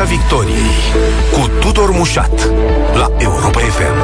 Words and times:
Piața 0.00 0.14
Victoriei 0.14 0.70
cu 1.32 1.50
Tudor 1.60 1.90
Mușat 1.90 2.44
la 2.94 3.12
Europa 3.18 3.60
FM. 3.60 3.94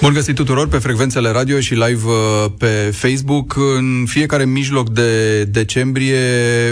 Bun 0.00 0.12
găsit 0.12 0.34
tuturor 0.34 0.68
pe 0.68 0.78
frecvențele 0.78 1.30
radio 1.30 1.60
și 1.60 1.74
live 1.74 2.02
uh, 2.04 2.50
pe 2.58 2.90
Facebook. 2.94 3.56
În 3.76 4.04
fiecare 4.06 4.44
mijloc 4.44 4.90
de 4.90 5.44
decembrie 5.44 6.20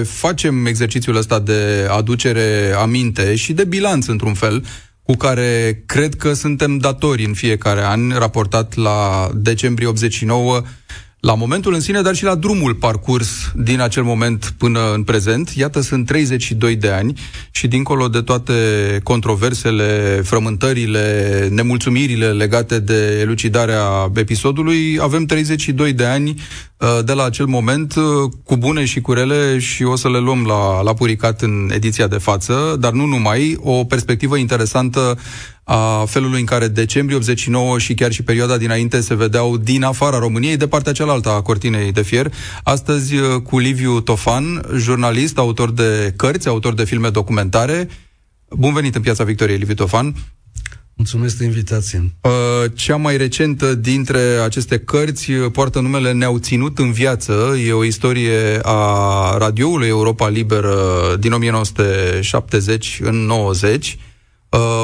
facem 0.02 0.66
exercițiul 0.66 1.16
ăsta 1.16 1.39
de 1.39 1.89
aducere 1.91 2.75
aminte 2.79 3.34
și 3.34 3.52
de 3.52 3.64
bilanț, 3.64 4.07
într-un 4.07 4.34
fel, 4.34 4.64
cu 5.02 5.14
care 5.14 5.82
cred 5.86 6.14
că 6.14 6.32
suntem 6.32 6.79
datori 6.79 7.25
în 7.25 7.32
fiecare 7.32 7.84
an, 7.84 8.11
raportat 8.18 8.77
la 8.77 9.30
decembrie 9.34 9.89
89, 9.89 10.62
la 11.25 11.34
momentul 11.34 11.75
în 11.75 11.80
sine, 11.80 12.00
dar 12.00 12.14
și 12.14 12.25
la 12.25 12.34
drumul 12.34 12.75
parcurs 12.75 13.52
din 13.54 13.80
acel 13.80 14.02
moment 14.02 14.54
până 14.59 14.93
în 14.95 15.02
prezent. 15.02 15.50
Iată, 15.50 15.80
sunt 15.80 16.06
32 16.06 16.77
de 16.77 16.88
ani 16.88 17.19
și 17.50 17.69
dincolo 17.69 18.09
de 18.09 18.20
toate 18.20 18.52
controversele, 19.02 20.20
frământările, 20.24 21.48
nemulțumirile 21.50 22.33
legate 22.33 22.78
de 22.78 23.19
elucidarea 23.20 24.10
episodului, 24.14 24.98
avem 25.00 25.24
32 25.24 25.92
de 25.92 26.05
ani 26.05 26.28
uh, 26.78 27.05
de 27.05 27.12
la 27.12 27.25
acel 27.25 27.47
moment, 27.47 27.95
uh, 27.95 28.05
cu 28.45 28.56
bune 28.56 28.84
și 28.84 29.00
cu 29.00 29.12
rele 29.12 29.59
și 29.59 29.83
o 29.83 29.97
să 29.97 30.11
le 30.11 30.19
luăm 30.19 30.45
la, 30.47 30.83
la 30.83 30.95
puricat 30.95 31.42
în 31.42 31.70
ediția 31.75 32.06
de 32.06 32.19
față, 32.19 32.77
dar 32.80 32.92
nu 32.92 33.05
numai, 33.05 33.56
o 33.61 33.84
perspectivă 33.84 34.36
interesantă 34.36 35.19
a 35.64 36.04
felului 36.04 36.41
în 36.41 36.46
care 36.46 36.68
decembrie 36.68 37.16
89 37.16 37.78
și 37.78 37.95
chiar 37.95 38.12
și 38.12 38.22
perioada 38.22 38.56
dinainte 38.56 39.00
se 39.00 39.14
vedeau 39.14 39.56
din 39.56 39.82
afara 39.82 40.18
României, 40.18 40.56
de 40.56 40.68
partea 40.68 40.92
cealaltă 40.92 41.28
a 41.28 41.42
cortinei 41.42 41.92
de 41.92 42.02
fier. 42.02 42.32
Astăzi 42.62 43.14
uh, 43.14 43.42
cu 43.42 43.59
Liviu 43.59 44.00
Tofan, 44.00 44.62
jurnalist, 44.77 45.38
autor 45.38 45.70
de 45.70 46.12
cărți, 46.16 46.48
autor 46.48 46.74
de 46.74 46.84
filme 46.84 47.08
documentare. 47.08 47.89
Bun 48.50 48.72
venit 48.72 48.94
în 48.94 49.02
Piața 49.02 49.24
Victoriei, 49.24 49.58
Liviu 49.58 49.74
Tofan. 49.74 50.14
Mulțumesc 50.97 51.36
de 51.36 51.44
invitație. 51.44 52.12
Uh, 52.20 52.30
cea 52.74 52.96
mai 52.96 53.17
recentă 53.17 53.74
dintre 53.74 54.19
aceste 54.44 54.78
cărți 54.78 55.30
uh, 55.30 55.50
poartă 55.52 55.80
numele 55.80 56.12
Ne-au 56.12 56.39
ținut 56.39 56.78
în 56.78 56.92
viață. 56.92 57.56
E 57.67 57.72
o 57.72 57.84
istorie 57.84 58.58
a 58.62 59.36
radioului 59.39 59.89
Europa 59.89 60.28
Liberă 60.28 60.77
din 61.19 61.33
1970 61.33 62.98
în 63.02 63.14
90 63.14 63.86
uh, 63.86 64.12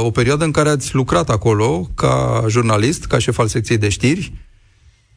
o 0.02 0.10
perioadă 0.10 0.44
în 0.44 0.50
care 0.50 0.68
ați 0.68 0.94
lucrat 0.94 1.30
acolo 1.30 1.88
ca 1.94 2.44
jurnalist, 2.48 3.04
ca 3.04 3.18
șef 3.18 3.38
al 3.38 3.46
secției 3.46 3.78
de 3.78 3.88
știri. 3.88 4.32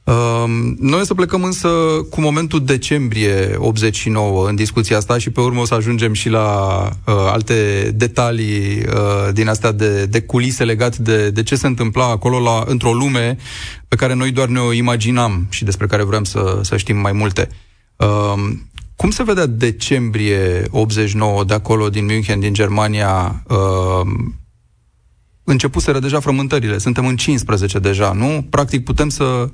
Uh, 0.04 0.44
noi 0.80 1.00
o 1.00 1.04
să 1.04 1.14
plecăm 1.14 1.44
însă 1.44 1.70
cu 2.10 2.22
momentul 2.22 2.66
decembrie 2.66 3.56
89 3.58 4.48
în 4.48 4.56
discuția 4.56 4.98
asta 4.98 5.18
și 5.18 5.30
pe 5.30 5.42
urmă 5.42 5.62
o 5.62 5.66
să 5.66 5.74
ajungem 5.74 6.14
și 6.14 6.30
la 6.30 6.80
uh, 7.06 7.14
alte 7.16 7.92
detalii 7.96 8.78
uh, 8.78 9.34
din 9.34 9.48
astea 9.48 9.72
de, 9.72 10.06
de 10.06 10.22
culise 10.22 10.64
legate 10.64 11.02
de, 11.02 11.30
de 11.30 11.44
ce 11.44 11.56
se 11.56 11.68
întâmpla 11.68 12.06
acolo 12.06 12.40
la, 12.40 12.64
într-o 12.68 12.94
lume 12.94 13.38
pe 13.88 13.96
care 13.96 14.14
noi 14.14 14.32
doar 14.32 14.48
ne-o 14.48 14.72
imaginam 14.72 15.48
și 15.50 15.64
despre 15.64 15.88
care 15.88 16.04
vrem 16.04 16.24
să, 16.24 16.60
să 16.62 16.78
știm 16.78 16.98
mai 16.98 17.12
multe. 17.12 17.50
Uh, 17.96 18.34
cum 18.96 19.12
se 19.12 19.24
vedea 19.24 19.46
decembrie 19.46 20.68
89 20.70 21.44
de 21.44 21.54
acolo, 21.54 21.90
din 21.90 22.06
München, 22.06 22.40
din 22.40 22.54
Germania, 22.54 23.44
uh, 23.48 24.12
începuseră 25.44 26.00
deja 26.00 26.20
frământările. 26.20 26.78
Suntem 26.78 27.06
în 27.08 27.16
15 27.16 27.80
deja, 27.80 28.12
nu? 28.12 28.48
Practic 28.50 28.84
putem 28.84 29.10
să 29.10 29.50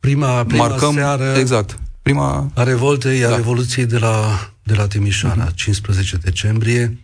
prima, 0.00 0.44
prima 0.44 0.66
marcăm... 0.66 0.94
seară 0.94 1.34
exact. 1.38 1.78
Prima... 2.02 2.50
a 2.54 2.62
revoltei, 2.62 3.20
da. 3.20 3.32
a 3.32 3.36
Revoluției 3.36 3.86
de 3.86 3.98
la, 3.98 4.50
de 4.62 4.74
la 4.74 4.86
Timișoara, 4.86 5.50
uh-huh. 5.50 5.54
15 5.54 6.16
decembrie, 6.16 6.98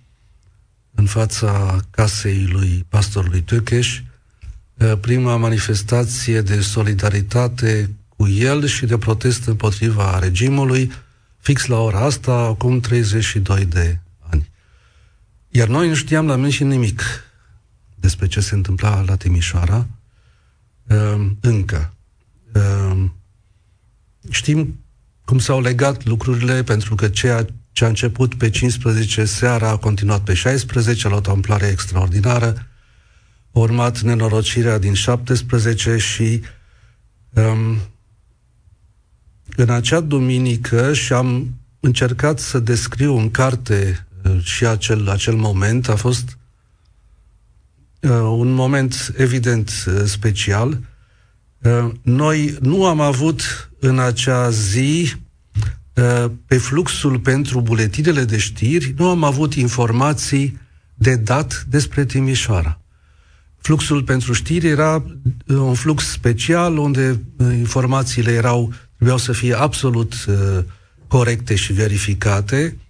în 0.95 1.07
fața 1.07 1.81
casei 1.91 2.49
lui 2.53 2.87
pastorului 2.89 3.41
Tökeș, 3.41 4.01
eh, 4.77 4.93
prima 5.01 5.37
manifestație 5.37 6.41
de 6.41 6.61
solidaritate 6.61 7.91
cu 8.17 8.29
el 8.29 8.67
și 8.67 8.87
de 8.87 8.99
protest 8.99 9.47
împotriva 9.47 10.19
regimului, 10.19 10.93
fix 11.39 11.67
la 11.67 11.79
ora 11.79 11.99
asta, 11.99 12.33
acum 12.33 12.81
32 12.81 13.65
de 13.65 13.99
ani. 14.31 14.51
Iar 15.49 15.69
noi 15.69 15.89
nu 15.89 15.95
știam 15.95 16.27
la 16.27 16.49
și 16.49 16.65
nimic 16.65 17.03
despre 18.05 18.27
ce 18.27 18.41
se 18.41 18.55
întâmpla 18.55 19.03
la 19.07 19.17
Timișoara, 19.17 19.87
ehm, 20.87 21.39
încă. 21.41 21.95
Ehm, 22.53 23.15
știm 24.31 24.85
cum 25.25 25.39
s-au 25.39 25.61
legat 25.61 26.05
lucrurile, 26.05 26.63
pentru 26.63 26.95
că 26.95 27.09
ceea 27.09 27.47
ce 27.73 27.85
a 27.85 27.89
început 27.89 28.35
pe 28.35 28.51
15 28.51 29.25
seara 29.25 29.69
a 29.69 29.77
continuat 29.77 30.21
pe 30.21 30.35
16, 30.35 31.07
a 31.07 31.11
luat 31.11 31.27
o 31.27 31.31
amploare 31.31 31.67
extraordinară, 31.67 32.67
a 33.53 33.59
urmat 33.59 34.01
nenorocirea 34.01 34.79
din 34.79 34.95
17 34.95 35.97
și 35.97 36.41
um, 37.31 37.79
în 39.57 39.71
acea 39.71 40.01
duminică 40.01 40.93
și 40.93 41.13
am 41.13 41.55
încercat 41.81 42.39
să 42.39 42.59
descriu 42.59 43.17
în 43.17 43.31
carte 43.31 44.07
uh, 44.25 44.43
și 44.43 44.67
acel, 44.67 45.09
acel 45.09 45.35
moment, 45.35 45.89
a 45.89 45.97
fost 45.97 46.25
uh, 46.29 46.44
un 48.11 48.53
moment 48.53 49.13
evident 49.17 49.85
uh, 49.87 50.03
special. 50.05 50.79
Uh, 51.63 51.91
noi 52.03 52.57
nu 52.61 52.87
am 52.87 53.01
avut 53.01 53.71
în 53.79 53.99
acea 53.99 54.51
zi 54.51 55.13
uh, 55.95 56.31
pe 56.47 56.59
fluxul 56.59 57.19
pentru 57.19 57.61
buletinele 57.61 58.25
de 58.25 58.39
știri, 58.39 58.95
nu 58.97 59.09
am 59.09 59.25
avut 59.25 59.55
informații 59.55 60.59
de 60.95 61.17
dat 61.17 61.67
despre 61.69 62.05
Timișoara. 62.05 62.81
Fluxul 63.59 64.03
pentru 64.03 64.33
știri 64.33 64.67
era 64.69 64.95
uh, 64.95 65.57
un 65.57 65.75
flux 65.75 66.11
special 66.11 66.77
unde 66.77 67.21
uh, 67.37 67.47
informațiile 67.57 68.33
erau 68.33 68.73
trebuiau 68.95 69.19
să 69.19 69.33
fie 69.33 69.55
absolut 69.59 70.15
uh, 70.29 70.65
corecte 71.07 71.55
și 71.55 71.73
verificate 71.73 72.77
Uh, 72.77 72.84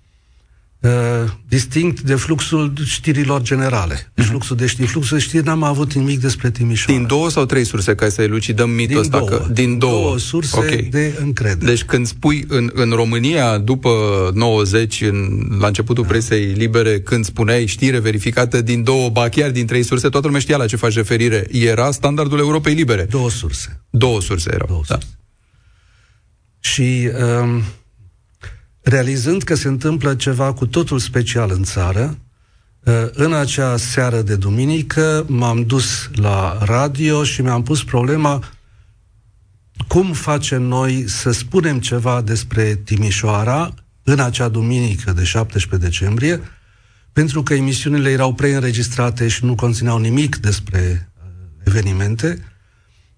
distinct 1.48 2.00
de 2.00 2.14
fluxul 2.14 2.72
știrilor 2.84 3.42
generale. 3.42 3.94
Uh-huh. 3.94 4.24
Fluxul 4.24 4.56
de 4.56 4.66
știri. 4.66 4.88
Fluxul 4.88 5.16
de 5.16 5.22
știri 5.22 5.44
n-am 5.44 5.62
avut 5.62 5.92
nimic 5.92 6.20
despre 6.20 6.50
Timișoara. 6.50 6.98
Din 6.98 7.08
două 7.08 7.30
sau 7.30 7.44
trei 7.44 7.64
surse, 7.64 7.94
ca 7.94 8.08
să 8.08 8.22
elucidăm 8.22 8.70
mitul 8.70 8.86
din 8.86 8.96
ăsta? 8.96 9.18
Două. 9.18 9.28
Că, 9.28 9.46
din 9.52 9.78
două. 9.78 10.00
două 10.02 10.18
surse 10.18 10.58
okay. 10.58 10.88
de 10.90 11.18
încredere. 11.20 11.70
Deci 11.70 11.82
când 11.84 12.06
spui 12.06 12.44
în, 12.48 12.70
în 12.74 12.90
România, 12.90 13.58
după 13.58 13.90
90, 14.34 15.00
în, 15.00 15.46
la 15.58 15.66
începutul 15.66 16.02
da. 16.02 16.08
presei 16.08 16.44
libere, 16.44 17.00
când 17.00 17.24
spuneai 17.24 17.66
știre 17.66 17.98
verificată 17.98 18.62
din 18.62 18.82
două, 18.82 19.08
ba 19.08 19.28
chiar 19.28 19.50
din 19.50 19.66
trei 19.66 19.82
surse, 19.82 20.08
toată 20.08 20.26
lumea 20.26 20.40
știa 20.42 20.56
la 20.56 20.66
ce 20.66 20.76
faci 20.76 20.94
referire. 20.94 21.46
Era 21.50 21.90
standardul 21.90 22.38
Europei 22.38 22.74
Libere. 22.74 23.06
Două 23.10 23.30
surse. 23.30 23.80
Două 23.90 24.20
surse 24.20 24.50
erau. 24.52 24.66
Două 24.66 24.82
da. 24.86 24.94
surse. 24.94 25.16
Și... 26.60 27.08
Um, 27.42 27.62
realizând 28.84 29.42
că 29.42 29.54
se 29.54 29.68
întâmplă 29.68 30.14
ceva 30.14 30.52
cu 30.52 30.66
totul 30.66 30.98
special 30.98 31.50
în 31.50 31.62
țară, 31.62 32.18
uh, 32.84 32.92
în 33.12 33.32
acea 33.32 33.76
seară 33.76 34.22
de 34.22 34.36
duminică 34.36 35.24
m-am 35.28 35.62
dus 35.62 36.10
la 36.12 36.58
radio 36.60 37.24
și 37.24 37.42
mi-am 37.42 37.62
pus 37.62 37.84
problema 37.84 38.44
cum 39.88 40.12
facem 40.12 40.62
noi 40.62 41.04
să 41.08 41.30
spunem 41.30 41.80
ceva 41.80 42.20
despre 42.20 42.74
Timișoara 42.74 43.74
în 44.02 44.20
acea 44.20 44.48
duminică 44.48 45.12
de 45.12 45.24
17 45.24 45.88
decembrie, 45.88 46.40
pentru 47.12 47.42
că 47.42 47.54
emisiunile 47.54 48.10
erau 48.10 48.34
preînregistrate 48.34 49.28
și 49.28 49.44
nu 49.44 49.54
conțineau 49.54 49.98
nimic 49.98 50.36
despre 50.36 51.10
uh, 51.16 51.30
evenimente, 51.64 52.53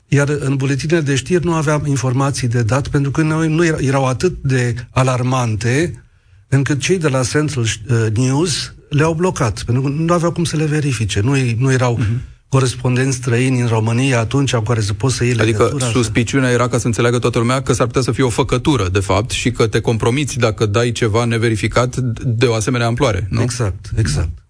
iar 0.08 0.28
în 0.28 0.56
buletinele 0.56 1.00
de 1.00 1.14
știri 1.14 1.44
nu 1.44 1.52
aveam 1.52 1.86
informații 1.86 2.48
de 2.48 2.62
dat, 2.62 2.88
pentru 2.88 3.10
că 3.10 3.22
noi 3.22 3.48
nu 3.48 3.64
erau 3.64 4.06
atât 4.06 4.36
de 4.42 4.74
alarmante, 4.90 6.04
încât 6.48 6.80
cei 6.80 6.98
de 6.98 7.08
la 7.08 7.22
Central 7.22 7.64
uh, 7.64 8.06
News 8.14 8.74
le-au 8.88 9.14
blocat, 9.14 9.62
pentru 9.62 9.82
că 9.82 9.88
nu 9.88 10.12
aveau 10.12 10.32
cum 10.32 10.44
să 10.44 10.56
le 10.56 10.64
verifice. 10.64 11.20
Nu, 11.20 11.34
nu 11.58 11.72
erau 11.72 11.98
uh-huh. 11.98 12.48
corespondenți 12.48 13.16
străini 13.16 13.60
în 13.60 13.66
România 13.66 14.18
atunci 14.18 14.54
cu 14.54 14.62
care 14.62 14.80
să 14.80 14.92
poți 14.92 15.16
să 15.16 15.24
iei 15.24 15.38
Adică 15.38 15.76
suspiciunea 15.92 16.50
era 16.50 16.68
ca 16.68 16.78
să 16.78 16.86
înțeleagă 16.86 17.18
toată 17.18 17.38
lumea 17.38 17.62
că 17.62 17.72
s-ar 17.72 17.86
putea 17.86 18.02
să 18.02 18.12
fie 18.12 18.24
o 18.24 18.28
făcătură, 18.28 18.88
de 18.88 19.00
fapt, 19.00 19.30
și 19.30 19.50
că 19.50 19.66
te 19.66 19.80
compromiți 19.80 20.38
dacă 20.38 20.66
dai 20.66 20.92
ceva 20.92 21.24
neverificat 21.24 21.96
de 22.24 22.46
o 22.46 22.54
asemenea 22.54 22.86
amploare, 22.86 23.26
nu? 23.30 23.42
Exact, 23.42 23.90
exact. 23.96 24.28
Da. 24.34 24.42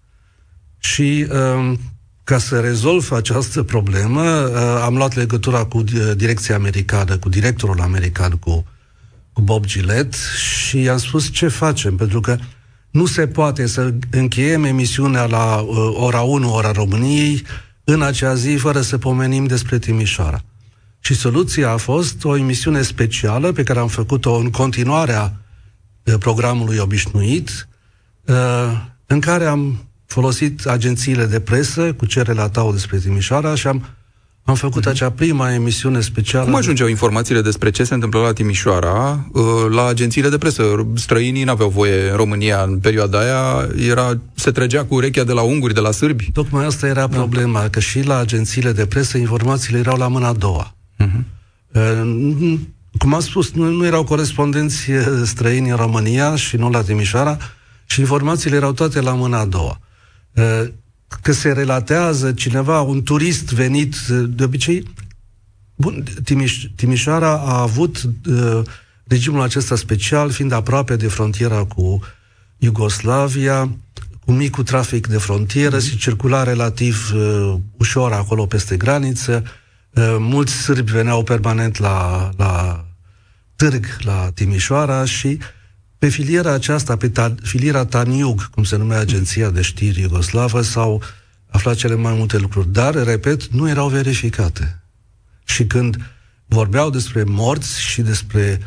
Și 0.79 1.27
um, 1.55 1.79
ca 2.27 2.37
să 2.37 2.59
rezolv 2.59 3.11
această 3.11 3.63
problemă, 3.63 4.21
uh, 4.21 4.81
am 4.83 4.95
luat 4.95 5.15
legătura 5.15 5.65
cu 5.65 5.77
uh, 5.77 6.11
direcția 6.15 6.55
americană, 6.55 7.17
cu 7.17 7.29
directorul 7.29 7.81
american, 7.81 8.31
cu, 8.31 8.65
cu 9.33 9.41
Bob 9.41 9.65
Gillette 9.65 10.17
și 10.37 10.81
i-am 10.81 10.97
spus 10.97 11.31
ce 11.31 11.47
facem, 11.47 11.95
pentru 11.95 12.19
că 12.19 12.37
nu 12.89 13.05
se 13.05 13.27
poate 13.27 13.67
să 13.67 13.93
încheiem 14.11 14.63
emisiunea 14.63 15.25
la 15.25 15.55
uh, 15.55 15.75
ora 15.93 16.21
1, 16.21 16.53
ora 16.53 16.71
României, 16.71 17.43
în 17.83 18.01
acea 18.01 18.35
zi, 18.35 18.55
fără 18.55 18.81
să 18.81 18.97
pomenim 18.97 19.45
despre 19.45 19.79
Timișoara. 19.79 20.43
Și 20.99 21.15
soluția 21.15 21.71
a 21.71 21.77
fost 21.77 22.23
o 22.23 22.37
emisiune 22.37 22.81
specială 22.81 23.51
pe 23.51 23.63
care 23.63 23.79
am 23.79 23.87
făcut-o 23.87 24.33
în 24.33 24.49
continuarea 24.49 25.33
programului 26.19 26.77
obișnuit, 26.77 27.67
în 29.05 29.19
care 29.19 29.45
am 29.45 29.86
folosit 30.07 30.65
agențiile 30.65 31.25
de 31.25 31.39
presă 31.39 31.93
cu 31.93 32.05
ce 32.05 32.21
relatau 32.21 32.71
despre 32.71 32.97
Timișoara 32.97 33.55
și 33.55 33.67
am 33.67 33.85
am 34.47 34.55
făcut 34.55 34.87
uh-huh. 34.87 34.89
acea 34.89 35.09
prima 35.11 35.53
emisiune 35.53 36.01
specială. 36.01 36.45
Cum 36.45 36.55
ajungeau 36.55 36.87
informațiile 36.87 37.41
despre 37.41 37.69
ce 37.69 37.83
se 37.83 37.93
întâmplă 37.93 38.19
la 38.19 38.33
Timișoara 38.33 39.27
uh, 39.31 39.43
la 39.69 39.85
agențiile 39.85 40.29
de 40.29 40.37
presă? 40.37 40.87
Străinii 40.95 41.43
nu 41.43 41.51
aveau 41.51 41.69
voie 41.69 42.09
în 42.09 42.15
România 42.15 42.61
în 42.61 42.79
perioada 42.79 43.19
aia, 43.19 43.67
era, 43.89 44.19
se 44.33 44.51
trăgea 44.51 44.85
cu 44.85 44.95
urechea 44.95 45.23
de 45.23 45.33
la 45.33 45.41
unguri, 45.41 45.73
de 45.73 45.79
la 45.79 45.91
sârbi. 45.91 46.31
Tocmai 46.31 46.65
asta 46.65 46.87
era 46.87 47.07
da. 47.07 47.15
problema, 47.15 47.61
da. 47.61 47.69
că 47.69 47.79
și 47.79 48.01
la 48.01 48.17
agențiile 48.17 48.71
de 48.71 48.85
presă 48.85 49.17
informațiile 49.17 49.79
erau 49.79 49.97
la 49.97 50.07
mâna 50.07 50.27
a 50.27 50.33
doua. 50.33 50.75
Uh-huh. 50.99 51.23
Cum 52.97 53.13
am 53.13 53.19
spus, 53.19 53.51
nu, 53.51 53.69
nu 53.69 53.85
erau 53.85 54.03
corespondenți 54.03 54.91
uh, 54.91 55.05
străini 55.23 55.69
în 55.69 55.75
România 55.75 56.35
și 56.35 56.55
nu 56.55 56.69
la 56.69 56.81
Timișoara 56.81 57.37
și 57.85 57.99
informațiile 57.99 58.55
erau 58.55 58.71
toate 58.71 59.01
la 59.01 59.13
mâna 59.13 59.39
a 59.39 59.45
doua 59.45 59.79
că 61.21 61.31
se 61.31 61.51
relatează 61.51 62.31
cineva, 62.31 62.81
un 62.81 63.03
turist 63.03 63.53
venit, 63.53 63.95
de 64.07 64.43
obicei, 64.43 64.83
bun, 65.75 66.03
Timiș, 66.23 66.65
Timișoara 66.75 67.31
a 67.31 67.61
avut 67.61 68.01
uh, 68.25 68.61
regimul 69.03 69.41
acesta 69.41 69.75
special, 69.75 70.29
fiind 70.29 70.51
aproape 70.51 70.95
de 70.95 71.07
frontiera 71.07 71.63
cu 71.63 71.99
Iugoslavia, 72.57 73.77
cu 74.25 74.31
micul 74.31 74.63
trafic 74.63 75.07
de 75.07 75.17
frontieră, 75.17 75.79
și 75.79 75.97
circula 75.97 76.43
relativ 76.43 77.11
uh, 77.15 77.55
ușor 77.77 78.11
acolo 78.11 78.45
peste 78.45 78.77
graniță. 78.77 79.43
Uh, 79.93 80.15
mulți 80.19 80.53
sârbi 80.53 80.91
veneau 80.91 81.23
permanent 81.23 81.77
la, 81.77 82.29
la 82.37 82.85
târg, 83.55 83.85
la 83.99 84.31
Timișoara 84.33 85.05
și 85.05 85.37
pe 85.97 86.07
filiera 86.09 86.51
aceasta, 86.51 86.95
pe 86.95 87.09
ta, 87.09 87.35
filiera 87.41 87.85
Taniug, 87.85 88.49
cum 88.49 88.63
se 88.63 88.77
numea 88.77 88.99
agenția 88.99 89.49
de 89.49 89.61
știri 89.61 90.01
iugoslavă, 90.01 90.61
s-au 90.61 91.01
aflat 91.49 91.75
cele 91.75 91.95
mai 91.95 92.13
multe 92.13 92.37
lucruri, 92.37 92.71
dar, 92.71 93.03
repet, 93.03 93.47
nu 93.47 93.69
erau 93.69 93.87
verificate. 93.87 94.81
Și 95.45 95.65
când 95.65 95.97
vorbeau 96.45 96.89
despre 96.89 97.23
morți 97.23 97.81
și 97.81 98.01
despre 98.01 98.59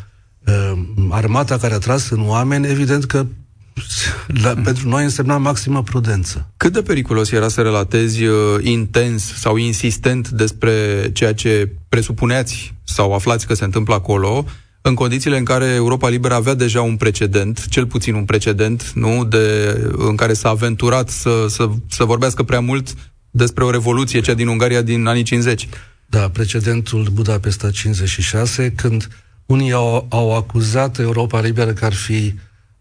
uh, 0.47 0.73
armata 1.11 1.59
care 1.59 1.75
a 1.75 1.79
tras 1.79 2.11
în 2.11 2.29
oameni, 2.29 2.69
evident 2.69 3.05
că 3.05 3.27
la, 4.43 4.55
mm. 4.55 4.63
pentru 4.63 4.89
noi 4.89 5.05
însemna 5.05 5.37
maximă 5.37 5.83
prudență. 5.83 6.51
Cât 6.57 6.73
de 6.73 6.83
periculos 6.83 7.31
era 7.31 7.49
să 7.49 7.61
relatezi 7.61 8.25
uh, 8.25 8.37
intens 8.61 9.35
sau 9.35 9.57
insistent 9.57 10.29
despre 10.29 11.11
ceea 11.13 11.35
ce 11.35 11.73
presupuneați 11.89 12.75
sau 12.85 13.15
aflați 13.15 13.47
că 13.47 13.55
se 13.55 13.65
întâmplă 13.65 13.95
acolo, 13.95 14.45
în 14.83 14.95
condițiile 14.95 15.39
în 15.39 15.45
care 15.45 15.65
Europa 15.65 16.09
Liberă 16.09 16.35
avea 16.35 16.55
deja 16.55 16.83
un 16.83 16.97
precedent, 16.97 17.67
cel 17.69 17.87
puțin 17.87 18.15
un 18.15 18.25
precedent, 18.25 18.93
nu, 18.95 19.25
de, 19.25 19.77
în 19.93 20.17
care 20.17 20.33
s-a 20.33 20.49
aventurat 20.49 21.09
să, 21.09 21.47
să, 21.49 21.69
să 21.89 22.05
vorbească 22.05 22.43
prea 22.43 22.61
mult 22.61 22.95
despre 23.31 23.65
o 23.65 23.71
revoluție, 23.71 24.21
cea 24.21 24.35
din 24.35 24.49
Ungaria 24.49 24.83
din 24.83 25.07
anii 25.07 25.23
50. 25.23 25.69
Da, 26.07 26.29
precedentul 26.29 27.09
Budapesta 27.13 27.71
56, 27.71 28.71
când 28.71 29.09
unii 29.47 29.73
au, 29.73 30.07
au 30.11 30.37
acuzat 30.37 30.99
Europa 30.99 31.41
Liberă 31.41 31.73
că 31.73 31.85
ar 31.85 31.95
fi 31.95 32.35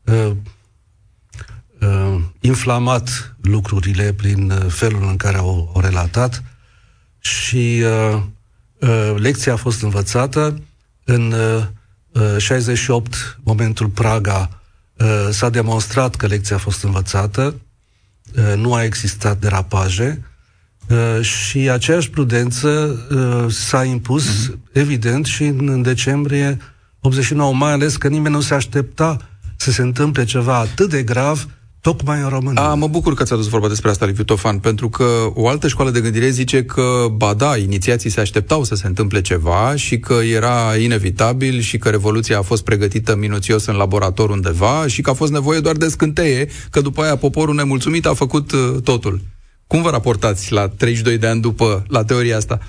uh, 0.03 0.31
uh, 1.79 2.21
inflamat 2.39 3.35
lucrurile 3.41 4.13
prin 4.13 4.51
uh, 4.51 4.65
felul 4.67 5.07
în 5.09 5.17
care 5.17 5.37
au, 5.37 5.71
au 5.75 5.81
relatat 5.81 6.43
și 7.19 7.83
uh, 7.83 8.21
uh, 8.79 9.15
lecția 9.17 9.53
a 9.53 9.55
fost 9.55 9.81
învățată 9.81 10.61
în 11.03 11.31
uh, 11.31 11.63
68, 12.37 13.13
uh, 13.13 13.19
momentul 13.43 13.87
Praga, 13.87 14.61
uh, 14.97 15.27
s-a 15.31 15.49
demonstrat 15.49 16.15
că 16.15 16.27
lecția 16.27 16.55
a 16.55 16.59
fost 16.59 16.83
învățată, 16.83 17.55
uh, 18.35 18.53
nu 18.55 18.73
a 18.73 18.83
existat 18.83 19.39
derapaje 19.39 20.23
și 21.21 21.57
aceeași 21.57 22.09
prudență 22.09 22.99
s-a 23.49 23.83
impus, 23.83 24.25
mm-hmm. 24.25 24.71
evident, 24.71 25.25
și 25.25 25.43
în 25.43 25.81
decembrie 25.81 26.57
89, 26.99 27.53
mai 27.53 27.71
ales 27.71 27.97
că 27.97 28.07
nimeni 28.07 28.33
nu 28.33 28.41
se 28.41 28.53
aștepta 28.53 29.17
să 29.55 29.71
se 29.71 29.81
întâmple 29.81 30.23
ceva 30.23 30.57
atât 30.57 30.89
de 30.89 31.03
grav 31.03 31.47
tocmai 31.81 32.21
în 32.21 32.29
România. 32.29 32.61
A, 32.61 32.73
mă 32.73 32.87
bucur 32.87 33.13
că 33.13 33.23
ți-a 33.23 33.35
dus 33.35 33.47
vorba 33.47 33.67
despre 33.67 33.89
asta, 33.89 34.05
Liviu 34.05 34.23
Tofan, 34.23 34.59
pentru 34.59 34.89
că 34.89 35.31
o 35.33 35.47
altă 35.47 35.67
școală 35.67 35.91
de 35.91 36.01
gândire 36.01 36.29
zice 36.29 36.63
că, 36.65 37.05
ba 37.11 37.33
da, 37.33 37.57
inițiații 37.57 38.09
se 38.09 38.19
așteptau 38.19 38.63
să 38.63 38.75
se 38.75 38.87
întâmple 38.87 39.21
ceva 39.21 39.75
și 39.75 39.99
că 39.99 40.13
era 40.13 40.75
inevitabil 40.75 41.59
și 41.59 41.77
că 41.77 41.89
Revoluția 41.89 42.37
a 42.37 42.41
fost 42.41 42.63
pregătită 42.63 43.15
minuțios 43.15 43.65
în 43.65 43.75
laborator 43.75 44.29
undeva 44.29 44.87
și 44.87 45.01
că 45.01 45.09
a 45.09 45.13
fost 45.13 45.31
nevoie 45.31 45.59
doar 45.59 45.75
de 45.75 45.87
scânteie, 45.87 46.49
că 46.69 46.81
după 46.81 47.01
aia 47.01 47.15
poporul 47.15 47.55
nemulțumit 47.55 48.05
a 48.05 48.13
făcut 48.13 48.51
uh, 48.51 48.81
totul. 48.83 49.21
Cum 49.67 49.81
vă 49.81 49.89
raportați 49.89 50.51
la 50.51 50.67
32 50.67 51.17
de 51.17 51.27
ani 51.27 51.41
după 51.41 51.85
la 51.87 52.03
teoria 52.03 52.37
asta? 52.37 52.59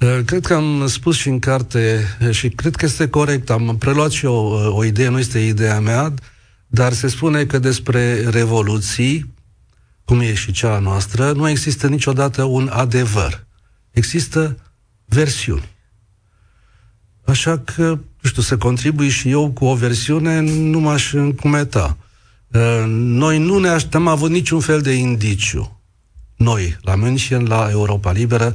Uh, 0.00 0.18
cred 0.24 0.46
că 0.46 0.54
am 0.54 0.86
spus 0.86 1.16
și 1.16 1.28
în 1.28 1.38
carte 1.38 2.00
uh, 2.26 2.30
și 2.30 2.48
cred 2.48 2.76
că 2.76 2.84
este 2.84 3.08
corect. 3.08 3.50
Am 3.50 3.76
preluat 3.78 4.10
și 4.10 4.24
eu 4.24 4.32
o, 4.32 4.76
o 4.76 4.84
idee, 4.84 5.08
nu 5.08 5.18
este 5.18 5.38
ideea 5.38 5.80
mea, 5.80 6.14
dar 6.72 6.92
se 6.92 7.08
spune 7.08 7.44
că 7.44 7.58
despre 7.58 8.28
revoluții, 8.28 9.34
cum 10.04 10.20
e 10.20 10.34
și 10.34 10.52
cea 10.52 10.78
noastră, 10.78 11.32
nu 11.32 11.48
există 11.48 11.88
niciodată 11.88 12.42
un 12.42 12.68
adevăr. 12.72 13.46
Există 13.90 14.56
versiuni. 15.04 15.68
Așa 17.24 17.58
că, 17.58 17.82
nu 18.20 18.28
știu, 18.28 18.42
să 18.42 18.56
contribui 18.56 19.08
și 19.08 19.30
eu 19.30 19.50
cu 19.50 19.64
o 19.64 19.74
versiune, 19.74 20.40
nu 20.40 20.80
m-aș 20.80 21.12
încumeta. 21.12 21.96
Uh, 22.48 22.84
noi 22.88 23.38
nu 23.38 23.58
ne 23.58 23.68
așteptăm, 23.68 24.06
am 24.06 24.12
avut 24.12 24.30
niciun 24.30 24.60
fel 24.60 24.80
de 24.80 24.92
indiciu. 24.92 25.80
Noi, 26.36 26.78
la 26.80 26.94
München, 26.94 27.46
la 27.46 27.68
Europa 27.70 28.12
Liberă, 28.12 28.54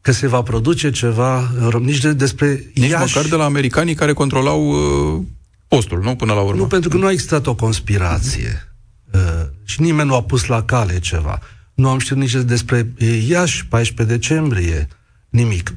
că 0.00 0.12
se 0.12 0.26
va 0.26 0.42
produce 0.42 0.90
ceva, 0.90 1.50
nici 1.80 1.98
de, 1.98 2.12
despre 2.12 2.70
Nici 2.74 2.90
Iași. 2.90 3.14
măcar 3.14 3.30
de 3.30 3.36
la 3.36 3.44
americanii 3.44 3.94
care 3.94 4.12
controlau 4.12 4.68
uh, 4.68 5.22
postul, 5.68 6.02
nu? 6.02 6.16
Până 6.16 6.32
la 6.32 6.40
urmă. 6.40 6.60
Nu, 6.60 6.66
pentru 6.66 6.88
că 6.88 6.96
nu 6.96 7.06
a 7.06 7.10
existat 7.10 7.46
o 7.46 7.54
conspirație. 7.54 8.72
Uh, 9.12 9.46
și 9.64 9.80
nimeni 9.80 10.08
nu 10.08 10.14
a 10.14 10.22
pus 10.22 10.46
la 10.46 10.62
cale 10.62 10.98
ceva. 10.98 11.38
Nu 11.74 11.88
am 11.88 11.98
știut 11.98 12.18
nici 12.18 12.34
despre 12.34 12.92
Iași, 13.28 13.66
14 13.66 14.16
decembrie, 14.16 14.88
nimic. 15.28 15.74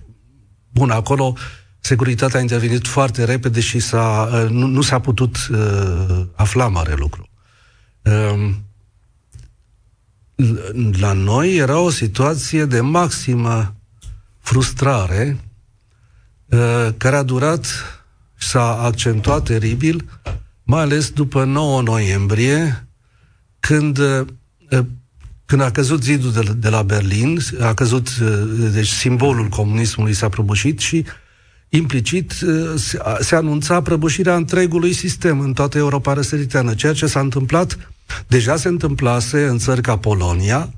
Bun, 0.69 0.89
acolo 0.89 1.33
securitatea 1.79 2.39
a 2.39 2.41
intervenit 2.41 2.87
foarte 2.87 3.23
repede 3.23 3.59
și 3.59 3.79
s-a, 3.79 4.29
uh, 4.33 4.49
nu, 4.49 4.67
nu 4.67 4.81
s-a 4.81 4.99
putut 4.99 5.47
uh, 5.51 6.25
afla 6.35 6.67
mare 6.67 6.93
lucru. 6.93 7.29
Uh, 8.01 8.51
la 10.99 11.13
noi 11.13 11.55
era 11.55 11.79
o 11.79 11.89
situație 11.89 12.65
de 12.65 12.81
maximă 12.81 13.75
frustrare 14.39 15.37
uh, 16.45 16.89
care 16.97 17.15
a 17.15 17.23
durat 17.23 17.65
s-a 18.41 18.81
accentuat 18.81 19.43
teribil, 19.43 20.05
mai 20.63 20.81
ales 20.81 21.09
după 21.09 21.43
9 21.43 21.81
noiembrie, 21.81 22.87
când, 23.59 23.97
eh, 24.69 24.79
când 25.45 25.61
a 25.61 25.71
căzut 25.71 26.03
zidul 26.03 26.31
de, 26.31 26.53
de 26.57 26.69
la 26.69 26.83
Berlin, 26.83 27.39
a 27.59 27.73
căzut, 27.73 28.07
eh, 28.21 28.27
deci 28.73 28.87
simbolul 28.87 29.47
comunismului 29.47 30.13
s-a 30.13 30.29
prăbușit 30.29 30.79
și 30.79 31.05
implicit 31.69 32.31
eh, 32.31 32.73
se, 32.75 32.99
se 33.19 33.35
anunța 33.35 33.81
prăbușirea 33.81 34.35
întregului 34.35 34.93
sistem 34.93 35.39
în 35.39 35.53
toată 35.53 35.77
Europa 35.77 36.13
răsăriteană, 36.13 36.73
ceea 36.73 36.93
ce 36.93 37.05
s-a 37.05 37.19
întâmplat, 37.19 37.77
deja 38.27 38.55
se 38.55 38.67
întâmplase 38.67 39.45
în 39.45 39.57
țări 39.57 39.81
ca 39.81 39.97
Polonia, 39.97 40.73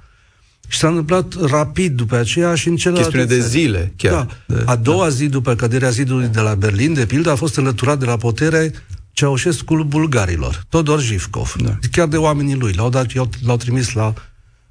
și 0.73 0.79
s-a 0.79 0.87
întâmplat 0.87 1.33
rapid 1.49 1.95
după 1.95 2.15
aceea 2.15 2.55
și 2.55 2.67
în 2.67 2.75
celelalte 2.75 3.17
Chestiune 3.17 3.39
de 3.39 3.47
zile, 3.47 3.93
chiar. 3.95 4.13
Da. 4.13 4.55
De, 4.55 4.63
a 4.65 4.75
doua 4.75 5.03
da. 5.03 5.09
zi 5.09 5.27
după 5.27 5.55
căderea 5.55 5.89
zidului 5.89 6.27
de 6.27 6.39
la 6.39 6.55
Berlin, 6.55 6.93
de 6.93 7.05
pildă, 7.05 7.31
a 7.31 7.35
fost 7.35 7.57
înlăturat 7.57 7.99
de 7.99 8.05
la 8.05 8.17
putere 8.17 8.71
Ceaușescul 9.11 9.83
bulgarilor, 9.83 10.63
Todor 10.69 11.01
Jivkov. 11.01 11.53
Da. 11.57 11.77
Chiar 11.91 12.07
de 12.07 12.17
oamenii 12.17 12.55
lui. 12.55 12.73
L-au, 12.73 12.89
dat, 12.89 13.13
l-au 13.45 13.57
trimis 13.57 13.91
la, 13.91 14.13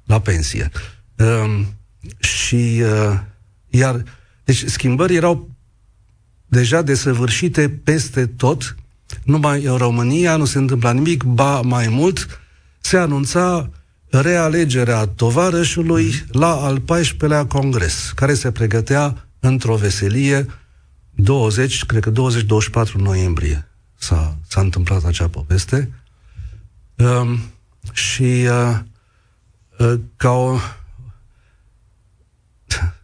la 0.03 0.19
pensie. 0.19 0.71
Um, 1.17 1.65
și 2.19 2.81
uh, 2.81 3.19
iar 3.69 4.03
deci 4.43 4.63
schimbări 4.65 5.15
erau 5.15 5.49
deja 6.45 6.81
desăvârșite 6.81 7.69
peste 7.69 8.25
tot, 8.25 8.75
numai 9.23 9.63
în 9.63 9.77
România 9.77 10.35
nu 10.35 10.45
se 10.45 10.57
întâmpla 10.57 10.91
nimic, 10.91 11.23
ba 11.23 11.61
mai 11.61 11.87
mult, 11.87 12.41
se 12.79 12.97
anunța 12.97 13.69
realegerea 14.21 15.05
tovarășului 15.05 16.25
la 16.31 16.51
al 16.55 16.81
14-lea 16.81 17.47
congres, 17.47 18.11
care 18.15 18.33
se 18.33 18.51
pregătea 18.51 19.27
într-o 19.39 19.75
veselie 19.75 20.45
20, 21.15 21.85
cred 21.85 22.03
că 22.03 22.11
20-24 22.89 22.91
noiembrie 22.91 23.67
s-a, 23.95 24.37
s-a 24.47 24.61
întâmplat 24.61 25.03
acea 25.03 25.27
poveste. 25.27 25.91
Um, 26.95 27.39
și 27.91 28.47
uh, 28.49 28.79
uh, 29.77 29.99
ca 30.15 30.29
o 30.29 30.57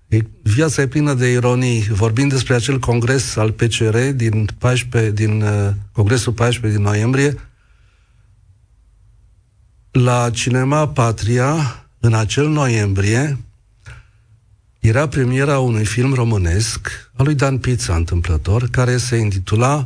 viața 0.55 0.81
e 0.81 0.87
plină 0.87 1.13
de 1.13 1.31
ironii. 1.31 1.81
Vorbim 1.81 2.27
despre 2.27 2.53
acel 2.53 2.79
congres 2.79 3.35
al 3.35 3.51
PCR 3.51 3.97
din, 4.15 4.49
14, 4.57 5.11
din 5.11 5.41
uh, 5.41 5.69
congresul 5.91 6.33
14 6.33 6.79
din 6.79 6.87
noiembrie, 6.87 7.48
la 9.99 10.29
Cinema 10.29 10.87
Patria, 10.87 11.85
în 11.99 12.13
acel 12.13 12.47
noiembrie, 12.47 13.37
era 14.79 15.07
premiera 15.07 15.59
unui 15.59 15.85
film 15.85 16.13
românesc 16.13 17.11
al 17.15 17.25
lui 17.25 17.35
Dan 17.35 17.57
Pizza, 17.57 17.95
întâmplător, 17.95 18.67
care 18.71 18.97
se 18.97 19.15
intitula 19.15 19.85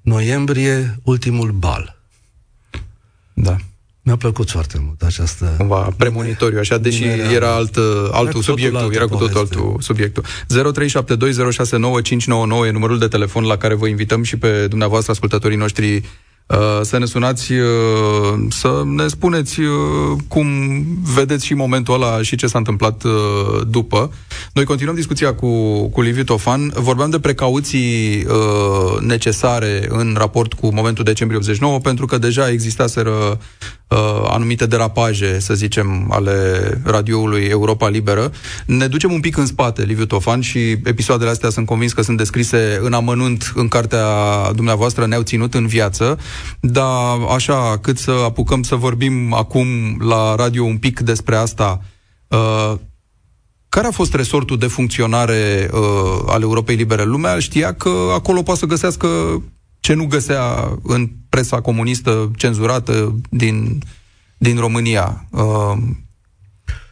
Noiembrie, 0.00 0.98
ultimul 1.02 1.50
bal. 1.50 1.98
Da. 3.32 3.56
Mi-a 4.02 4.16
plăcut 4.16 4.50
foarte 4.50 4.78
mult 4.84 5.02
această... 5.02 5.54
Cumva 5.56 5.94
premonitoriu, 5.96 6.58
așa, 6.58 6.78
deși 6.78 7.04
era, 7.04 7.30
era 7.30 7.54
alt, 7.54 7.76
altul 8.10 8.42
subiectul, 8.42 8.94
era 8.94 9.06
cu 9.06 9.16
totul 9.16 9.38
altul 9.38 9.76
subiectul. 9.80 10.24
0372069599 10.24 10.26
e 12.66 12.70
numărul 12.70 12.98
de 12.98 13.08
telefon 13.08 13.44
la 13.44 13.56
care 13.56 13.74
vă 13.74 13.86
invităm 13.86 14.22
și 14.22 14.36
pe 14.36 14.66
dumneavoastră, 14.66 15.12
ascultătorii 15.12 15.56
noștri, 15.56 15.96
Uh, 15.96 16.02
să 16.82 16.98
ne 16.98 17.04
sunați, 17.04 17.52
uh, 17.52 18.46
să 18.48 18.82
ne 18.84 19.06
spuneți 19.06 19.60
uh, 19.60 19.68
cum 20.28 20.46
vedeți 21.14 21.46
și 21.46 21.54
momentul 21.54 21.94
ăla 21.94 22.22
și 22.22 22.36
ce 22.36 22.46
s-a 22.46 22.58
întâmplat 22.58 23.04
după. 23.68 24.12
Noi 24.52 24.64
continuăm 24.64 24.94
discuția 24.94 25.34
cu, 25.34 25.82
cu 25.88 26.00
Liviu 26.00 26.24
Tofan. 26.24 26.72
Vorbeam 26.74 27.10
de 27.10 27.18
precauții 27.18 28.26
necesare 29.00 29.86
în 29.88 30.14
raport 30.18 30.52
cu 30.52 30.74
momentul 30.74 31.04
decembrie 31.04 31.38
89, 31.38 31.78
pentru 31.78 32.06
că 32.06 32.18
deja 32.18 32.50
existaseră 32.50 33.38
anumite 34.28 34.66
derapaje, 34.66 35.38
să 35.38 35.54
zicem, 35.54 36.06
ale 36.10 36.32
radioului 36.84 37.44
Europa 37.44 37.88
Liberă. 37.88 38.32
Ne 38.66 38.86
ducem 38.86 39.12
un 39.12 39.20
pic 39.20 39.36
în 39.36 39.46
spate, 39.46 39.82
Liviu 39.82 40.04
Tofan, 40.06 40.40
și 40.40 40.58
episoadele 40.70 41.30
astea 41.30 41.50
sunt 41.50 41.66
convins 41.66 41.92
că 41.92 42.02
sunt 42.02 42.16
descrise 42.16 42.78
în 42.82 42.92
amănunt 42.92 43.52
în 43.54 43.68
cartea 43.68 44.04
dumneavoastră 44.54 45.06
Ne-au 45.06 45.22
ținut 45.22 45.54
în 45.54 45.66
viață. 45.66 46.18
Dar 46.60 47.18
așa, 47.34 47.78
cât 47.78 47.98
să 47.98 48.10
apucăm 48.24 48.62
să 48.62 48.74
vorbim 48.74 49.32
acum 49.32 49.66
la 49.98 50.34
radio 50.34 50.64
un 50.64 50.78
pic 50.78 51.00
despre 51.00 51.36
asta, 51.36 51.80
uh, 52.28 52.72
care 53.68 53.86
a 53.86 53.90
fost 53.90 54.14
resortul 54.14 54.58
de 54.58 54.66
funcționare 54.66 55.70
uh, 55.72 56.22
al 56.26 56.42
Europei 56.42 56.76
Libere? 56.76 57.04
Lumea 57.04 57.38
știa 57.38 57.74
că 57.74 57.90
acolo 58.14 58.42
poate 58.42 58.60
să 58.60 58.66
găsească 58.66 59.08
ce 59.80 59.94
nu 59.94 60.06
găsea 60.06 60.78
în 60.82 61.10
presa 61.28 61.60
comunistă 61.60 62.30
cenzurată 62.36 63.20
din, 63.30 63.82
din 64.38 64.58
România. 64.58 65.26
Uh, 65.30 65.78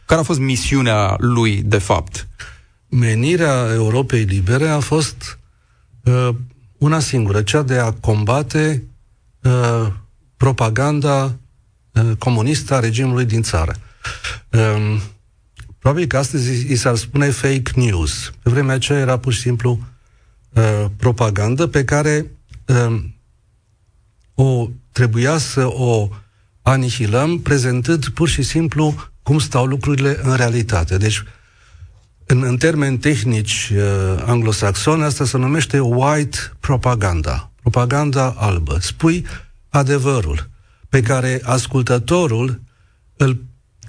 care 0.05 0.21
a 0.21 0.23
fost 0.23 0.39
misiunea 0.39 1.15
lui, 1.17 1.61
de 1.61 1.77
fapt? 1.77 2.27
Menirea 2.87 3.67
Europei 3.73 4.23
Libere 4.23 4.67
a 4.67 4.79
fost 4.79 5.39
uh, 6.03 6.29
una 6.77 6.99
singură, 6.99 7.41
cea 7.41 7.61
de 7.61 7.77
a 7.77 7.91
combate 7.91 8.83
uh, 9.41 9.87
propaganda 10.37 11.35
uh, 11.91 12.11
comunistă 12.17 12.73
a 12.73 12.79
regimului 12.79 13.25
din 13.25 13.41
țară. 13.41 13.75
Um, 14.51 15.01
probabil 15.79 16.05
că 16.07 16.17
astăzi 16.17 16.71
i 16.71 16.75
s-ar 16.75 16.95
spune 16.95 17.29
fake 17.29 17.71
news. 17.75 18.31
Pe 18.43 18.49
vremea 18.49 18.75
aceea 18.75 18.99
era 18.99 19.17
pur 19.17 19.33
și 19.33 19.39
simplu 19.39 19.79
uh, 20.49 20.85
propagandă 20.97 21.67
pe 21.67 21.83
care 21.83 22.25
uh, 22.25 22.38
o 24.33 24.69
trebuia 24.91 25.37
să 25.37 25.65
o 25.65 26.09
anihilăm 26.61 27.39
prezentând 27.39 28.07
pur 28.07 28.27
și 28.27 28.41
simplu 28.41 28.95
cum 29.23 29.39
stau 29.39 29.65
lucrurile 29.65 30.19
în 30.23 30.35
realitate. 30.35 30.97
Deci, 30.97 31.23
în, 32.25 32.43
în 32.43 32.57
termeni 32.57 32.97
tehnici 32.97 33.71
uh, 33.75 34.23
anglosaxoni, 34.25 35.03
asta 35.03 35.25
se 35.25 35.37
numește 35.37 35.79
white 35.79 36.37
propaganda 36.59 37.49
propaganda 37.69 38.33
albă. 38.37 38.77
Spui 38.79 39.25
adevărul 39.69 40.49
pe 40.89 41.01
care 41.01 41.41
ascultătorul 41.43 42.61
îl 43.17 43.43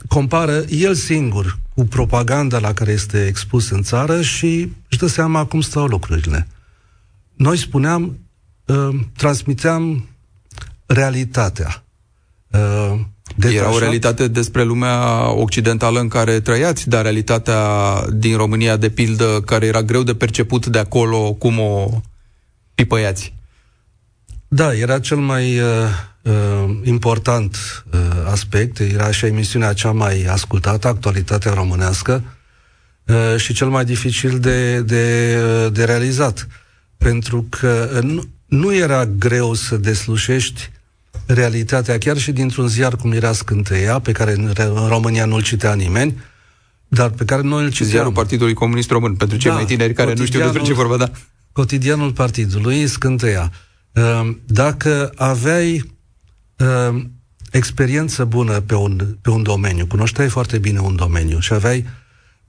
compară 0.09 0.65
el 0.69 0.95
singur 0.95 1.59
cu 1.75 1.85
propaganda 1.85 2.59
la 2.59 2.73
care 2.73 2.93
este 2.93 3.27
expus 3.27 3.71
în 3.71 3.83
țară 3.83 4.23
și 4.23 4.73
își 4.89 4.99
dă 4.99 5.07
seama 5.07 5.45
cum 5.45 5.61
stau 5.61 5.87
lucrurile. 5.87 6.49
Noi 7.35 7.57
spuneam, 7.57 8.19
uh, 8.71 9.00
transmiteam 9.17 10.09
realitatea. 10.87 11.85
Uh, 12.50 13.00
Era 13.41 13.73
o 13.73 13.79
realitate 13.79 14.29
despre 14.29 14.62
lumea 14.62 15.31
occidentală 15.33 16.00
în 16.00 16.09
care 16.09 16.41
trăiați, 16.41 16.89
dar 16.89 17.03
realitatea 17.03 17.61
din 18.12 18.37
România, 18.37 18.77
de 18.77 18.91
pildă, 18.91 19.41
care 19.41 19.67
era 19.67 19.83
greu 19.83 20.03
de 20.03 20.15
perceput 20.15 20.67
de 20.67 20.79
acolo, 20.79 21.33
cum 21.33 21.59
o 21.59 22.00
pipăiați? 22.75 23.35
Da, 24.49 24.75
era 24.75 24.99
cel 24.99 25.17
mai 25.17 25.59
uh, 25.59 25.67
uh, 26.23 26.81
important 26.83 27.57
uh, 27.93 28.00
aspect, 28.31 28.79
era 28.79 29.11
și 29.11 29.27
emisiunea 29.27 29.73
cea 29.73 29.93
mai 29.93 30.25
ascultată, 30.25 30.89
actualitatea 30.89 31.53
românească, 31.53 32.23
uh, 33.07 33.37
și 33.37 33.53
cel 33.53 33.69
mai 33.69 33.85
dificil 33.85 34.39
de, 34.39 34.81
de, 34.81 35.37
uh, 35.65 35.73
de 35.73 35.85
realizat. 35.85 36.47
Pentru 36.97 37.47
că 37.49 37.91
uh, 37.95 38.03
nu, 38.03 38.23
nu 38.50 38.75
era 38.75 39.07
greu 39.07 39.54
să 39.54 39.76
deslușești 39.76 40.71
realitatea, 41.26 41.99
chiar 41.99 42.19
și 42.19 42.33
dintr-un 42.33 42.69
ziar 42.69 42.97
cum 42.97 43.12
era 43.12 43.33
Scânteia, 43.33 43.99
pe 43.99 44.12
care 44.12 44.33
în, 44.33 44.52
în 44.57 44.88
România 44.88 45.25
nu-l 45.25 45.42
citea 45.42 45.75
nimeni, 45.75 46.23
dar 46.88 47.11
pe 47.11 47.25
care 47.25 47.42
noi 47.42 47.62
îl 47.62 47.71
citeam. 47.71 47.90
Ziarul 47.90 48.12
Partidului 48.12 48.54
Comunist 48.54 48.90
Român, 48.90 49.14
pentru 49.14 49.37
cei 49.37 49.50
da, 49.50 49.57
mai 49.57 49.64
tineri 49.64 49.92
care 49.92 50.14
nu 50.14 50.25
știu 50.25 50.40
despre 50.40 50.62
ce 50.62 50.73
vorba, 50.73 50.97
da. 50.97 51.11
Cotidianul 51.52 52.12
Partidului, 52.12 52.87
Scânteia. 52.87 53.52
Ehm, 53.92 54.40
dacă 54.47 55.12
aveai 55.16 55.95
ehm, 56.57 57.11
experiență 57.50 58.25
bună 58.25 58.61
pe 58.61 58.75
un, 58.75 59.16
pe 59.23 59.30
un 59.30 59.42
domeniu, 59.42 59.87
cunoșteai 59.87 60.28
foarte 60.28 60.59
bine 60.59 60.78
un 60.78 60.97
domeniu 60.97 61.38
și 61.38 61.52
aveai 61.52 61.87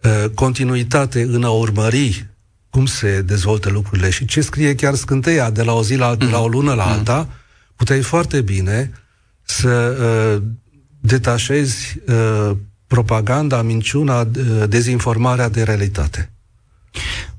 ehm, 0.01 0.33
continuitate 0.33 1.21
în 1.21 1.43
a 1.43 1.49
urmări 1.49 2.30
cum 2.71 2.85
se 2.85 3.21
dezvoltă 3.21 3.69
lucrurile 3.69 4.09
și 4.09 4.25
ce 4.25 4.41
scrie 4.41 4.75
chiar 4.75 4.95
scânteia 4.95 5.49
de 5.49 5.63
la 5.63 5.73
o 5.73 5.83
zi 5.83 5.95
la, 5.95 6.05
alta, 6.05 6.25
mm. 6.25 6.31
la 6.31 6.39
o 6.39 6.47
lună 6.47 6.73
la 6.73 6.85
mm. 6.85 6.91
alta, 6.91 7.29
puteai 7.75 8.01
foarte 8.01 8.41
bine 8.41 8.91
să 9.43 9.97
uh, 9.99 10.43
detașezi 10.99 11.95
uh, 12.07 12.51
propaganda, 12.87 13.61
minciuna, 13.61 14.19
uh, 14.19 14.63
dezinformarea 14.67 15.49
de 15.49 15.63
realitate. 15.63 16.31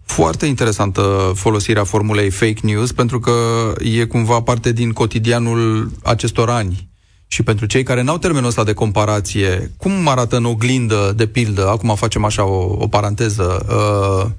Foarte 0.04 0.46
interesantă 0.46 1.32
folosirea 1.34 1.84
formulei 1.84 2.30
fake 2.30 2.60
news, 2.62 2.92
pentru 2.92 3.20
că 3.20 3.32
e 3.78 4.04
cumva 4.04 4.40
parte 4.40 4.72
din 4.72 4.92
cotidianul 4.92 5.90
acestor 6.02 6.50
ani. 6.50 6.90
Și 7.26 7.42
pentru 7.42 7.66
cei 7.66 7.82
care 7.82 8.02
n-au 8.02 8.18
termenul 8.18 8.48
ăsta 8.48 8.64
de 8.64 8.72
comparație, 8.72 9.70
cum 9.76 10.08
arată 10.08 10.36
în 10.36 10.44
oglindă, 10.44 11.12
de 11.16 11.26
pildă, 11.26 11.68
acum 11.68 11.94
facem 11.94 12.24
așa 12.24 12.44
o, 12.44 12.76
o 12.78 12.88
paranteză, 12.88 13.66
uh, 13.68 14.30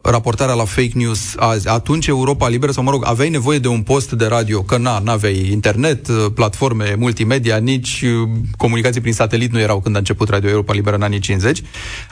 raportarea 0.00 0.54
la 0.54 0.64
fake 0.64 0.90
news 0.94 1.34
azi, 1.36 1.68
atunci 1.68 2.06
Europa 2.06 2.48
Liberă, 2.48 2.72
sau 2.72 2.82
mă 2.82 2.90
rog, 2.90 3.02
aveai 3.06 3.28
nevoie 3.28 3.58
de 3.58 3.68
un 3.68 3.82
post 3.82 4.12
de 4.12 4.26
radio, 4.26 4.62
că 4.62 4.76
na, 4.76 4.98
n-aveai 4.98 5.48
internet, 5.50 6.08
uh, 6.08 6.26
platforme 6.34 6.94
multimedia, 6.98 7.56
nici 7.56 8.04
uh, 8.04 8.28
comunicații 8.56 9.00
prin 9.00 9.12
satelit 9.12 9.52
nu 9.52 9.60
erau 9.60 9.80
când 9.80 9.94
a 9.94 9.98
început 9.98 10.28
Radio 10.28 10.50
Europa 10.50 10.72
Liberă 10.72 10.96
în 10.96 11.02
anii 11.02 11.18
50, 11.18 11.62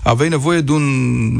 aveai 0.02 0.28
nevoie 0.28 0.60
de 0.60 0.72
un 0.72 0.84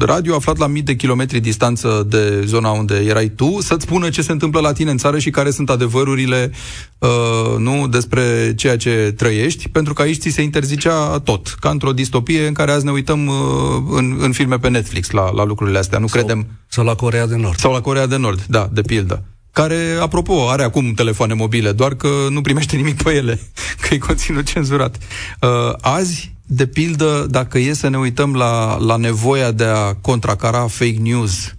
radio 0.01 0.35
aflat 0.35 0.57
la 0.57 0.67
mii 0.67 0.83
de 0.83 0.95
kilometri 0.95 1.41
distanță 1.41 2.07
de 2.09 2.43
zona 2.45 2.71
unde 2.71 2.95
erai 2.95 3.29
tu, 3.29 3.61
să-ți 3.61 3.85
spună 3.85 4.09
ce 4.09 4.23
se 4.23 4.33
întâmplă 4.33 4.61
la 4.61 4.73
tine 4.73 4.91
în 4.91 4.99
țară 4.99 5.19
și 5.19 5.31
care 5.31 5.51
sunt 5.51 5.71
adevărurile 5.71 6.51
uh, 6.99 7.59
nu 7.59 7.89
despre 7.89 8.55
ceea 8.57 8.77
ce 8.77 9.15
trăiești, 9.17 9.69
pentru 9.69 9.95
că 9.95 10.03
aici 10.03 10.21
ți 10.21 10.29
se 10.29 10.43
interzicea 10.43 11.19
tot, 11.25 11.47
ca 11.61 11.71
într-o 11.71 11.93
distopie 11.93 12.47
în 12.47 12.53
care 12.53 12.71
azi 12.71 12.85
ne 12.85 12.91
uităm 12.91 13.27
uh, 13.27 13.35
în, 13.91 14.17
în 14.21 14.33
filme 14.33 14.59
pe 14.59 14.69
Netflix 14.69 15.11
la, 15.11 15.31
la 15.31 15.45
lucrurile 15.45 15.79
astea. 15.79 15.99
Nu 15.99 16.07
sau, 16.07 16.19
credem 16.19 16.36
sau 16.67 16.85
la 16.85 16.95
Corea 16.95 17.27
de 17.27 17.37
Nord. 17.37 17.59
Sau 17.59 17.73
la 17.73 17.81
Corea 17.81 18.07
de 18.07 18.17
Nord, 18.17 18.45
da, 18.49 18.69
de 18.73 18.83
pildă. 18.83 19.23
Care, 19.53 19.99
apropo, 20.01 20.51
are 20.51 20.63
acum 20.63 20.95
telefoane 20.95 21.35
mobile, 21.35 21.73
doar 21.73 21.95
că 21.95 22.09
nu 22.31 22.41
primește 22.41 22.77
nimic 22.77 23.03
pe 23.03 23.13
ele, 23.13 23.41
că 23.81 23.95
e 23.95 23.99
conținut 23.99 24.45
cenzurat. 24.45 24.99
Uh, 25.41 25.49
azi, 25.81 26.35
de 26.47 26.67
pildă, 26.67 27.27
dacă 27.31 27.59
e 27.59 27.73
să 27.73 27.89
ne 27.89 27.99
uităm 27.99 28.35
la, 28.35 28.79
la 28.79 28.97
nevoia 28.97 29.51
de 29.51 29.65
a 29.65 29.95
contracara 29.95 30.67
fake 30.67 30.99
news, 30.99 31.55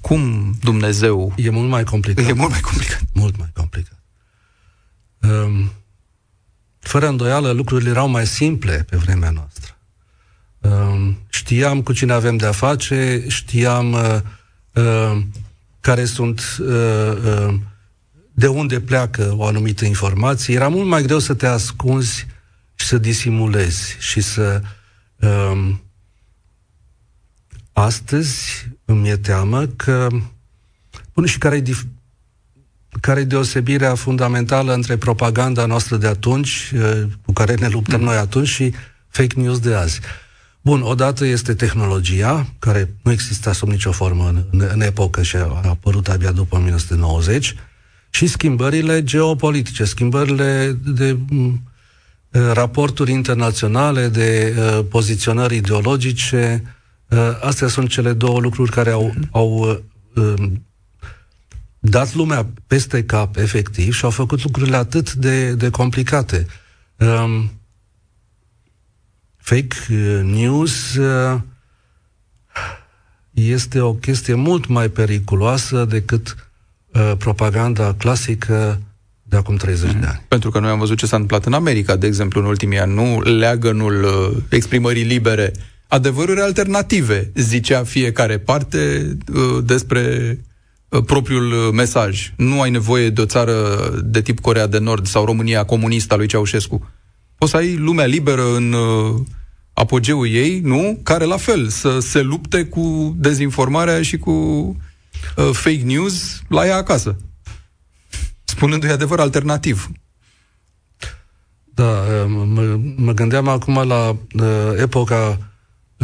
cum 0.00 0.54
Dumnezeu... 0.62 1.34
E 1.36 1.50
mult 1.50 1.68
mai 1.68 1.84
complicat. 1.84 2.28
E 2.28 2.32
mult 2.32 2.50
mai 2.50 2.60
complicat. 2.60 3.02
Mult 3.12 3.38
mai 3.38 3.50
complicat. 3.54 4.02
Um, 5.20 5.72
fără 6.78 7.08
îndoială, 7.08 7.50
lucrurile 7.50 7.90
erau 7.90 8.08
mai 8.08 8.26
simple 8.26 8.86
pe 8.90 8.96
vremea 8.96 9.30
noastră. 9.30 9.79
Ehm, 10.60 11.18
știam 11.28 11.82
cu 11.82 11.92
cine 11.92 12.12
avem 12.12 12.36
de-a 12.36 12.52
face, 12.52 13.24
știam 13.28 13.92
uh, 13.92 14.18
uh, 14.72 15.22
care 15.80 16.04
sunt, 16.04 16.56
uh, 16.60 17.54
de 18.32 18.46
unde 18.46 18.80
pleacă 18.80 19.34
o 19.36 19.44
anumită 19.44 19.84
informație. 19.84 20.54
Era 20.54 20.68
mult 20.68 20.88
mai 20.88 21.02
greu 21.02 21.18
să 21.18 21.34
te 21.34 21.46
ascunzi 21.46 22.26
și 22.74 22.86
să 22.86 22.98
disimulezi 22.98 23.96
și 23.98 24.20
să 24.20 24.62
um, 25.16 25.82
astăzi 27.72 28.68
îmi 28.84 29.08
e 29.08 29.16
teamă 29.16 29.66
că 29.66 30.08
Bun, 31.14 31.26
și 31.26 31.38
care 31.38 31.56
e, 31.56 31.62
dif- 31.62 31.86
care 33.00 33.20
e 33.20 33.24
deosebirea 33.24 33.94
fundamentală 33.94 34.74
între 34.74 34.96
propaganda 34.96 35.66
noastră 35.66 35.96
de 35.96 36.06
atunci, 36.06 36.72
uh, 36.74 37.02
cu 37.24 37.32
care 37.32 37.54
ne 37.54 37.68
luptăm 37.68 38.00
mm. 38.00 38.06
noi 38.06 38.16
atunci, 38.16 38.48
și 38.48 38.74
fake 39.08 39.40
news 39.40 39.58
de 39.58 39.74
azi. 39.74 40.00
Bun, 40.62 40.82
odată 40.82 41.24
este 41.24 41.54
tehnologia, 41.54 42.46
care 42.58 42.94
nu 43.02 43.12
exista 43.12 43.52
sub 43.52 43.68
nicio 43.68 43.92
formă 43.92 44.28
în, 44.28 44.44
în, 44.50 44.68
în 44.72 44.80
epocă 44.80 45.22
și 45.22 45.36
a 45.36 45.60
apărut 45.64 46.08
abia 46.08 46.30
după 46.32 46.56
1990, 46.56 47.54
și 48.10 48.26
schimbările 48.26 49.04
geopolitice, 49.04 49.84
schimbările 49.84 50.78
de 50.84 51.18
m, 51.28 51.62
uh, 52.30 52.50
raporturi 52.52 53.10
internaționale, 53.12 54.08
de 54.08 54.56
uh, 54.58 54.84
poziționări 54.90 55.56
ideologice. 55.56 56.62
Uh, 57.08 57.18
astea 57.40 57.68
sunt 57.68 57.88
cele 57.88 58.12
două 58.12 58.40
lucruri 58.40 58.70
care 58.70 58.90
au, 58.90 59.14
au 59.30 59.50
uh, 59.50 59.78
um, 60.14 60.66
dat 61.78 62.14
lumea 62.14 62.46
peste 62.66 63.04
cap, 63.04 63.36
efectiv, 63.36 63.94
și 63.94 64.04
au 64.04 64.10
făcut 64.10 64.42
lucrurile 64.42 64.76
atât 64.76 65.12
de, 65.12 65.52
de 65.52 65.70
complicate. 65.70 66.46
Um, 66.96 67.50
fake 69.40 69.76
uh, 69.90 70.20
news 70.22 70.94
uh, 70.94 71.40
este 73.30 73.80
o 73.80 73.94
chestie 73.94 74.34
mult 74.34 74.66
mai 74.66 74.88
periculoasă 74.88 75.84
decât 75.84 76.50
uh, 76.92 77.12
propaganda 77.18 77.94
clasică 77.98 78.80
de 79.22 79.36
acum 79.36 79.56
30 79.56 79.92
mm. 79.92 80.00
de 80.00 80.06
ani. 80.06 80.24
Pentru 80.28 80.50
că 80.50 80.58
noi 80.58 80.70
am 80.70 80.78
văzut 80.78 80.98
ce 80.98 81.06
s-a 81.06 81.16
întâmplat 81.16 81.46
în 81.46 81.52
America, 81.52 81.96
de 81.96 82.06
exemplu, 82.06 82.40
în 82.40 82.46
ultimii 82.46 82.78
ani, 82.78 82.94
nu 82.94 83.20
leagănul 83.20 84.04
uh, 84.04 84.36
exprimării 84.48 85.04
libere, 85.04 85.52
adevăruri 85.88 86.40
alternative, 86.40 87.30
zicea 87.34 87.84
fiecare 87.84 88.38
parte 88.38 89.16
uh, 89.34 89.64
despre 89.64 90.38
Uh, 90.90 91.02
propriul 91.04 91.52
uh, 91.52 91.68
mesaj. 91.72 92.32
Nu 92.36 92.60
ai 92.60 92.70
nevoie 92.70 93.10
de 93.10 93.20
o 93.20 93.24
țară 93.24 93.54
de 94.04 94.22
tip 94.22 94.40
Corea 94.40 94.66
de 94.66 94.78
Nord 94.78 95.06
sau 95.06 95.24
România 95.24 95.64
comunistă 95.64 96.14
a 96.14 96.16
lui 96.16 96.26
Ceaușescu. 96.26 96.90
Poți 97.40 97.50
să 97.52 97.56
ai 97.56 97.76
lumea 97.76 98.04
liberă 98.04 98.54
în 98.54 98.72
uh, 98.72 99.20
apogeul 99.72 100.28
ei, 100.28 100.60
nu? 100.60 101.00
Care 101.02 101.24
la 101.24 101.36
fel, 101.36 101.68
să 101.68 101.98
se 101.98 102.20
lupte 102.20 102.64
cu 102.64 103.14
dezinformarea 103.18 104.02
și 104.02 104.18
cu 104.18 104.30
uh, 104.30 105.50
fake 105.52 105.82
news 105.84 106.42
la 106.48 106.66
ea 106.66 106.76
acasă. 106.76 107.16
Spunându-i 108.44 108.90
adevăr 108.90 109.20
alternativ. 109.20 109.90
Da, 111.74 112.04
mă, 112.26 112.78
mă 112.96 113.12
gândeam 113.12 113.48
acum 113.48 113.86
la 113.86 114.16
uh, 114.34 114.72
epoca 114.76 115.38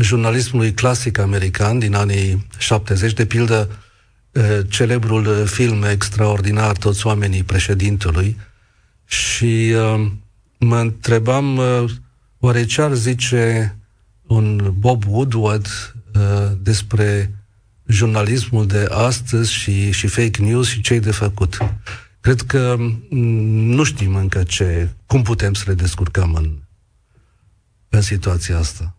jurnalismului 0.01 0.73
clasic 0.73 1.19
american 1.19 1.79
din 1.79 1.95
anii 1.95 2.47
70, 2.59 3.13
de 3.13 3.27
pildă 3.27 3.69
Eh, 4.37 4.61
celebrul 4.69 5.27
eh, 5.27 5.47
film 5.47 5.83
extraordinar 5.83 6.77
Toți 6.77 7.07
oamenii 7.07 7.43
președintelui 7.43 8.37
și 9.05 9.75
uh, 9.75 10.11
mă 10.59 10.77
întrebam 10.77 11.57
uh, 11.57 11.85
oare 12.39 12.65
ce 12.65 12.83
ar 12.83 12.95
zice 12.95 13.77
un 14.27 14.75
Bob 14.79 15.05
Woodward 15.09 15.67
uh, 16.15 16.53
despre 16.63 17.35
jurnalismul 17.87 18.67
de 18.67 18.89
astăzi 18.91 19.53
și, 19.53 19.91
și 19.91 20.07
fake 20.07 20.43
news 20.43 20.69
și 20.69 20.81
ce 20.81 20.99
de 20.99 21.11
făcut. 21.11 21.59
Cred 22.21 22.41
că 22.41 22.77
mm, 22.79 23.21
nu 23.75 23.83
știm 23.83 24.15
încă 24.15 24.43
ce, 24.43 24.89
cum 25.07 25.23
putem 25.23 25.55
să 25.55 25.65
le 25.67 25.75
descurcăm 25.75 26.35
în, 26.35 26.51
în 27.89 28.01
situația 28.01 28.59
asta. 28.59 28.97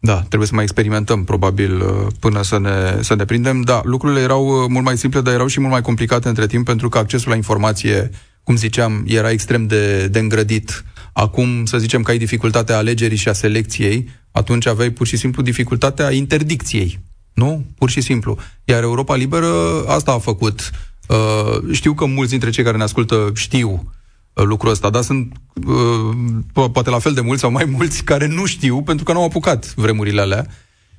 Da, 0.00 0.20
trebuie 0.22 0.48
să 0.48 0.54
mai 0.54 0.62
experimentăm, 0.62 1.24
probabil, 1.24 1.80
uh, 1.80 2.06
până 2.20 2.42
să 2.42 2.58
ne, 2.58 3.02
să 3.02 3.14
ne 3.14 3.24
prindem. 3.24 3.60
Da, 3.60 3.80
lucrurile 3.84 4.20
erau 4.20 4.46
uh, 4.46 4.68
mult 4.68 4.84
mai 4.84 4.98
simple, 4.98 5.20
dar 5.20 5.34
erau 5.34 5.46
și 5.46 5.60
mult 5.60 5.72
mai 5.72 5.82
complicate 5.82 6.28
între 6.28 6.46
timp, 6.46 6.64
pentru 6.64 6.88
că 6.88 6.98
accesul 6.98 7.30
la 7.30 7.36
informație, 7.36 8.10
cum 8.48 8.56
ziceam, 8.56 9.04
era 9.06 9.30
extrem 9.30 9.66
de, 9.66 10.06
de 10.06 10.18
îngrădit. 10.18 10.84
Acum, 11.12 11.64
să 11.64 11.78
zicem 11.78 12.02
că 12.02 12.10
ai 12.10 12.18
dificultatea 12.18 12.76
alegerii 12.76 13.16
și 13.16 13.28
a 13.28 13.32
selecției, 13.32 14.08
atunci 14.30 14.66
aveai 14.66 14.90
pur 14.90 15.06
și 15.06 15.16
simplu 15.16 15.42
dificultatea 15.42 16.10
interdicției. 16.10 16.98
Nu? 17.34 17.64
Pur 17.78 17.90
și 17.90 18.00
simplu. 18.00 18.38
Iar 18.64 18.82
Europa 18.82 19.16
Liberă 19.16 19.84
asta 19.86 20.12
a 20.12 20.18
făcut. 20.18 20.70
Uh, 21.08 21.72
știu 21.72 21.94
că 21.94 22.04
mulți 22.04 22.30
dintre 22.30 22.50
cei 22.50 22.64
care 22.64 22.76
ne 22.76 22.82
ascultă 22.82 23.30
știu 23.34 23.92
Uh, 24.38 24.44
lucrul 24.44 24.70
ăsta, 24.70 24.90
dar 24.90 25.02
sunt 25.02 25.32
uh, 25.66 26.68
poate 26.72 26.90
la 26.90 26.98
fel 26.98 27.12
de 27.12 27.20
mulți 27.20 27.40
sau 27.40 27.50
mai 27.50 27.64
mulți 27.64 28.04
care 28.04 28.26
nu 28.26 28.46
știu 28.46 28.82
pentru 28.82 29.04
că 29.04 29.12
nu 29.12 29.18
au 29.18 29.24
apucat 29.24 29.74
vremurile 29.74 30.20
alea 30.20 30.46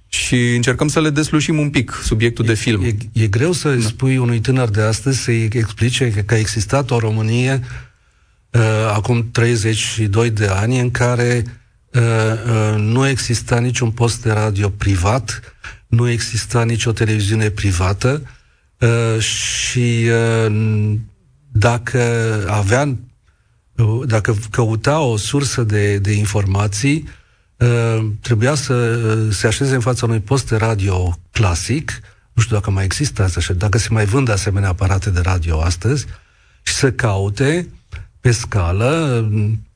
și 0.09 0.55
încercăm 0.55 0.87
să 0.87 1.01
le 1.01 1.09
deslușim 1.09 1.59
un 1.59 1.69
pic 1.69 1.99
subiectul 2.03 2.45
e, 2.45 2.47
de 2.47 2.53
film. 2.53 2.83
E, 2.83 2.95
e 3.13 3.27
greu 3.27 3.51
să 3.51 3.73
da. 3.75 3.87
spui 3.87 4.17
unui 4.17 4.39
tânăr 4.39 4.69
de 4.69 4.81
astăzi 4.81 5.19
să-i 5.19 5.49
explice 5.51 6.11
că, 6.11 6.21
că 6.21 6.33
a 6.33 6.37
existat 6.37 6.91
o 6.91 6.99
Românie 6.99 7.61
uh, 8.49 8.61
acum 8.93 9.29
32 9.31 10.29
de 10.29 10.45
ani 10.45 10.79
în 10.79 10.91
care 10.91 11.43
uh, 11.93 12.01
uh, 12.01 12.75
nu 12.77 13.07
exista 13.07 13.59
niciun 13.59 13.91
post 13.91 14.21
de 14.21 14.31
radio 14.31 14.69
privat, 14.69 15.41
nu 15.87 16.09
exista 16.09 16.63
nicio 16.63 16.91
televiziune 16.91 17.49
privată 17.49 18.21
uh, 18.79 19.21
și 19.21 20.05
uh, 20.47 20.93
dacă 21.51 22.01
avea 22.47 22.97
dacă 24.05 24.37
căuta 24.51 24.99
o 24.99 25.17
sursă 25.17 25.63
de, 25.63 25.97
de 25.97 26.11
informații, 26.11 27.03
uh, 27.05 27.18
trebuia 28.21 28.55
să 28.55 28.73
uh, 28.73 29.33
se 29.33 29.47
așeze 29.47 29.73
în 29.73 29.79
fața 29.79 30.05
unui 30.05 30.19
post 30.19 30.49
de 30.49 30.55
radio 30.55 31.17
clasic, 31.31 31.99
nu 32.33 32.41
știu 32.41 32.55
dacă 32.55 32.71
mai 32.71 32.83
există 32.83 33.23
asta, 33.23 33.53
dacă 33.53 33.77
se 33.77 33.87
mai 33.91 34.05
vând 34.05 34.29
asemenea 34.29 34.69
aparate 34.69 35.09
de 35.09 35.19
radio 35.23 35.61
astăzi, 35.61 36.05
și 36.61 36.73
să 36.73 36.91
caute 36.91 37.69
pe 38.19 38.31
scală, 38.31 39.29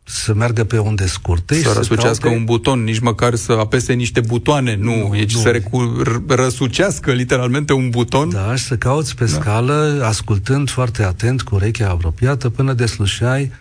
să 0.04 0.34
meargă 0.34 0.64
pe 0.64 0.78
unde 0.78 1.06
scurte. 1.06 1.56
Să 1.56 1.74
răsucească 1.76 2.24
caute... 2.24 2.38
un 2.38 2.46
buton, 2.46 2.84
nici 2.84 3.00
măcar 3.00 3.36
să 3.36 3.52
apese 3.52 3.94
niște 3.94 4.22
butoane, 4.22 4.76
nu, 4.76 5.08
nu 5.08 5.16
e 5.16 5.26
nu. 5.34 5.40
să 5.40 5.50
recu... 5.50 6.02
răsucească 6.28 7.12
literalmente 7.12 7.74
un 7.74 7.90
buton. 7.90 8.30
Da, 8.30 8.56
și 8.56 8.64
să 8.64 8.78
cauți 8.78 9.16
pe 9.16 9.26
da. 9.26 9.32
scală, 9.32 10.02
ascultând 10.06 10.70
foarte 10.70 11.04
atent, 11.04 11.42
cu 11.42 11.56
urechea 11.56 11.90
apropiată, 11.90 12.50
până 12.50 12.74
deslușeai 12.74 13.52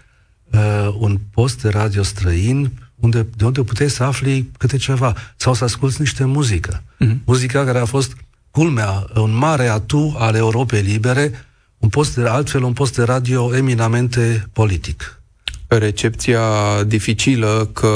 uh, 0.51 0.95
un 0.99 1.19
post 1.31 1.63
de 1.63 1.69
radio 1.69 2.03
străin 2.03 2.71
unde, 3.03 3.27
de 3.37 3.45
unde 3.45 3.63
puteai 3.63 3.91
să 3.91 4.03
afli 4.03 4.51
câte 4.59 4.77
ceva 4.77 5.15
sau 5.37 5.55
să 5.55 5.65
asculti 5.65 6.01
niște 6.01 6.25
muzică. 6.25 6.83
Uh-huh. 6.83 7.17
Muzica 7.25 7.65
care 7.65 7.79
a 7.79 7.85
fost 7.85 8.17
culmea, 8.51 9.07
un 9.15 9.35
mare 9.35 9.67
atu 9.67 10.17
al 10.19 10.35
Europei 10.35 10.83
Libere, 10.83 11.33
un 11.79 11.89
post 11.89 12.15
de, 12.15 12.23
altfel 12.29 12.63
un 12.63 12.73
post 12.73 12.95
de 12.95 13.03
radio 13.03 13.57
eminamente 13.57 14.47
politic. 14.53 15.23
Recepția 15.67 16.43
dificilă 16.87 17.71
că 17.73 17.93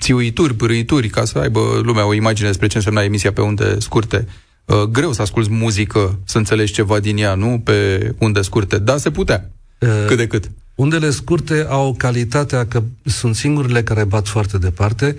țiuituri, 0.00 0.54
pârâituri, 0.54 1.08
ca 1.08 1.24
să 1.24 1.38
aibă 1.38 1.60
lumea 1.82 2.06
o 2.06 2.14
imagine 2.14 2.48
despre 2.48 2.66
ce 2.66 2.76
însemna 2.76 3.02
emisia 3.02 3.32
pe 3.32 3.40
unde 3.40 3.78
scurte. 3.78 4.26
Uh, 4.64 4.82
greu 4.82 5.12
să 5.12 5.22
asculți 5.22 5.50
muzică, 5.50 6.18
să 6.24 6.38
înțelegi 6.38 6.72
ceva 6.72 7.00
din 7.00 7.18
ea, 7.18 7.34
nu? 7.34 7.60
Pe 7.64 8.10
unde 8.18 8.42
scurte. 8.42 8.78
Da, 8.78 8.96
se 8.96 9.10
putea. 9.10 9.50
Uh, 9.78 10.04
cât 10.06 10.16
de 10.16 10.26
cât. 10.26 10.50
Undele 10.80 11.10
scurte 11.10 11.66
au 11.68 11.94
calitatea 11.94 12.66
că 12.66 12.82
sunt 13.04 13.34
singurele 13.34 13.82
care 13.82 14.04
bat 14.04 14.26
foarte 14.26 14.58
departe 14.58 15.16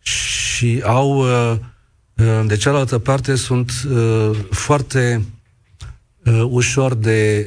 și 0.00 0.82
au, 0.84 1.18
uh, 1.18 1.56
uh, 2.14 2.44
de 2.46 2.56
cealaltă 2.56 2.98
parte, 2.98 3.34
sunt 3.34 3.72
uh, 3.90 4.30
foarte 4.50 5.24
ușor 6.48 6.94
de, 6.94 7.46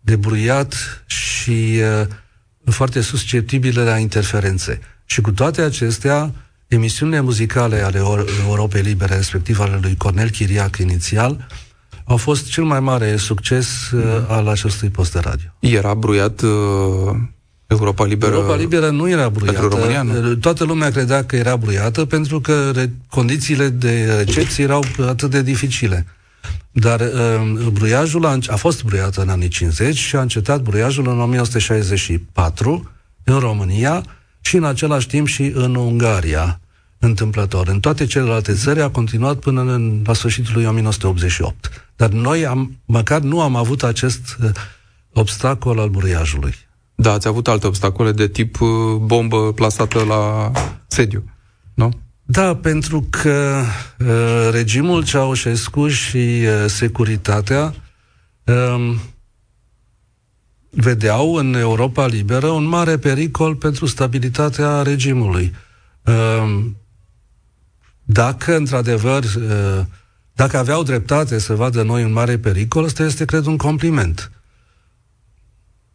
de 0.00 0.16
bruiat 0.16 1.04
și 1.06 1.80
foarte 2.64 3.00
susceptibile 3.00 3.82
la 3.82 3.98
interferențe. 3.98 4.80
Și 5.04 5.20
cu 5.20 5.32
toate 5.32 5.60
acestea, 5.60 6.32
emisiunile 6.66 7.20
muzicale 7.20 7.80
ale 7.80 8.02
Europei 8.46 8.82
Libere, 8.82 9.14
respectiv 9.16 9.60
ale 9.60 9.78
lui 9.82 9.96
Cornel 9.96 10.30
Chiriac 10.30 10.76
inițial, 10.76 11.46
au 12.04 12.16
fost 12.16 12.50
cel 12.50 12.64
mai 12.64 12.80
mare 12.80 13.16
succes 13.16 13.90
uh, 13.90 14.02
al 14.28 14.48
acestui 14.48 14.88
post 14.88 15.12
de 15.12 15.18
radio. 15.18 15.48
Era 15.58 15.94
bruiat 15.94 16.40
uh, 16.40 16.50
Europa 17.66 18.04
Liberă? 18.04 18.34
Europa 18.34 18.56
Liberă 18.56 18.90
nu 18.90 19.08
era 19.08 19.28
bruiată. 19.28 19.58
Pentru 19.60 19.78
România, 19.78 20.02
nu? 20.02 20.30
Uh, 20.30 20.36
toată 20.40 20.64
lumea 20.64 20.90
credea 20.90 21.24
că 21.24 21.36
era 21.36 21.56
bruiată 21.56 22.04
pentru 22.04 22.40
că 22.40 22.70
re- 22.74 22.92
condițiile 23.10 23.68
de 23.68 24.14
recepție 24.16 24.64
erau 24.64 24.84
atât 25.06 25.30
de 25.30 25.42
dificile. 25.42 26.06
Dar 26.70 27.00
uh, 27.00 27.68
bruiajul 27.72 28.26
a, 28.26 28.38
a 28.46 28.56
fost 28.56 28.84
bruiat 28.84 29.16
în 29.16 29.28
anii 29.28 29.48
50 29.48 29.96
și 29.96 30.16
a 30.16 30.20
încetat 30.20 30.60
bruiajul 30.60 31.08
în 31.08 31.20
1964 31.20 32.90
în 33.24 33.38
România 33.38 34.04
și 34.40 34.56
în 34.56 34.64
același 34.64 35.06
timp 35.06 35.26
și 35.26 35.52
în 35.54 35.74
Ungaria 35.74 36.60
întâmplător. 37.04 37.68
În 37.68 37.80
toate 37.80 38.06
celelalte 38.06 38.52
țări 38.52 38.80
a 38.80 38.90
continuat 38.90 39.38
până 39.38 39.60
în, 39.60 40.02
la 40.06 40.12
sfârșitul 40.12 40.52
lui 40.54 40.66
1988. 40.66 41.88
Dar 41.96 42.08
noi 42.08 42.46
am, 42.46 42.78
măcar 42.84 43.20
nu 43.20 43.40
am 43.40 43.56
avut 43.56 43.82
acest 43.82 44.36
uh, 44.42 44.50
obstacol 45.12 45.78
al 45.78 45.88
buriajului. 45.88 46.54
Da, 46.94 47.12
ați 47.12 47.28
avut 47.28 47.48
alte 47.48 47.66
obstacole 47.66 48.12
de 48.12 48.28
tip 48.28 48.60
uh, 48.60 48.68
bombă 49.00 49.52
plasată 49.52 50.04
la 50.04 50.50
sediu, 50.86 51.24
nu? 51.74 51.90
Da, 52.22 52.56
pentru 52.56 53.06
că 53.10 53.62
uh, 53.98 54.48
regimul 54.50 55.04
Ceaușescu 55.04 55.88
și 55.88 56.16
uh, 56.16 56.64
securitatea 56.66 57.74
uh, 58.44 58.94
vedeau 60.70 61.34
în 61.34 61.54
Europa 61.54 62.06
liberă 62.06 62.46
un 62.46 62.64
mare 62.64 62.98
pericol 62.98 63.54
pentru 63.54 63.86
stabilitatea 63.86 64.82
regimului. 64.82 65.54
Uh, 66.04 66.64
dacă, 68.04 68.56
într-adevăr, 68.56 69.24
uh, 69.24 69.80
dacă 70.32 70.56
aveau 70.56 70.82
dreptate 70.82 71.38
să 71.38 71.54
vadă 71.54 71.82
noi 71.82 72.04
un 72.04 72.12
mare 72.12 72.38
pericol, 72.38 72.84
ăsta 72.84 73.04
este, 73.04 73.24
cred, 73.24 73.46
un 73.46 73.56
compliment. 73.56 74.30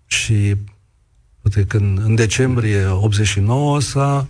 Și 0.05 0.55
poate 1.41 1.65
când 1.67 1.97
în 1.97 2.15
decembrie 2.15 2.85
89 2.85 3.81
s-a 3.81 4.27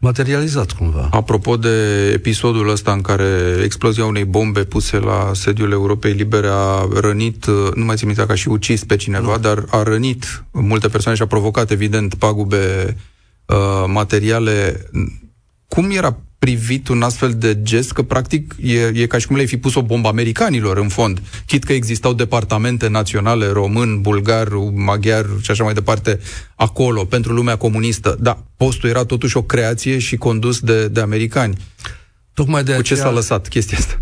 materializat 0.00 0.72
cumva. 0.72 1.08
Apropo 1.12 1.56
de 1.56 2.08
episodul 2.12 2.68
ăsta 2.68 2.92
în 2.92 3.00
care 3.00 3.60
explozia 3.62 4.04
unei 4.04 4.24
bombe 4.24 4.64
puse 4.64 4.98
la 4.98 5.30
sediul 5.34 5.70
Europei 5.70 6.12
Libere 6.12 6.48
a 6.50 6.88
rănit, 7.00 7.46
nu 7.74 7.84
mai 7.84 7.96
țin 7.96 8.06
minte 8.06 8.26
ca 8.26 8.34
și 8.34 8.48
ucis 8.48 8.84
pe 8.84 8.96
cineva, 8.96 9.32
nu. 9.32 9.38
dar 9.38 9.64
a 9.70 9.82
rănit 9.82 10.44
multe 10.50 10.88
persoane 10.88 11.16
și 11.16 11.22
a 11.22 11.26
provocat 11.26 11.70
evident 11.70 12.14
pagube 12.14 12.96
uh, 13.46 13.84
materiale. 13.86 14.86
Cum 15.68 15.90
era 15.90 16.18
privit 16.38 16.88
un 16.88 17.02
astfel 17.02 17.34
de 17.34 17.62
gest, 17.62 17.92
că 17.92 18.02
practic 18.02 18.54
e, 18.62 18.80
e 18.94 19.06
ca 19.06 19.18
și 19.18 19.26
cum 19.26 19.34
le-ai 19.34 19.48
fi 19.48 19.56
pus 19.56 19.74
o 19.74 19.82
bombă 19.82 20.08
americanilor 20.08 20.76
în 20.76 20.88
fond. 20.88 21.22
Chit 21.46 21.64
că 21.64 21.72
existau 21.72 22.12
departamente 22.12 22.88
naționale 22.88 23.46
român, 23.46 24.00
bulgar, 24.00 24.48
maghiar 24.74 25.26
și 25.42 25.50
așa 25.50 25.64
mai 25.64 25.74
departe 25.74 26.20
acolo 26.54 27.04
pentru 27.04 27.32
lumea 27.32 27.56
comunistă. 27.56 28.16
Da, 28.20 28.42
postul 28.56 28.88
era 28.88 29.04
totuși 29.04 29.36
o 29.36 29.42
creație 29.42 29.98
și 29.98 30.16
condus 30.16 30.60
de, 30.60 30.88
de 30.88 31.00
americani. 31.00 31.56
Tocmai 32.34 32.64
de 32.64 32.72
Cu 32.72 32.78
aceea, 32.78 32.98
ce 32.98 33.04
s-a 33.04 33.12
lăsat 33.12 33.48
chestia 33.48 33.78
asta? 33.78 34.00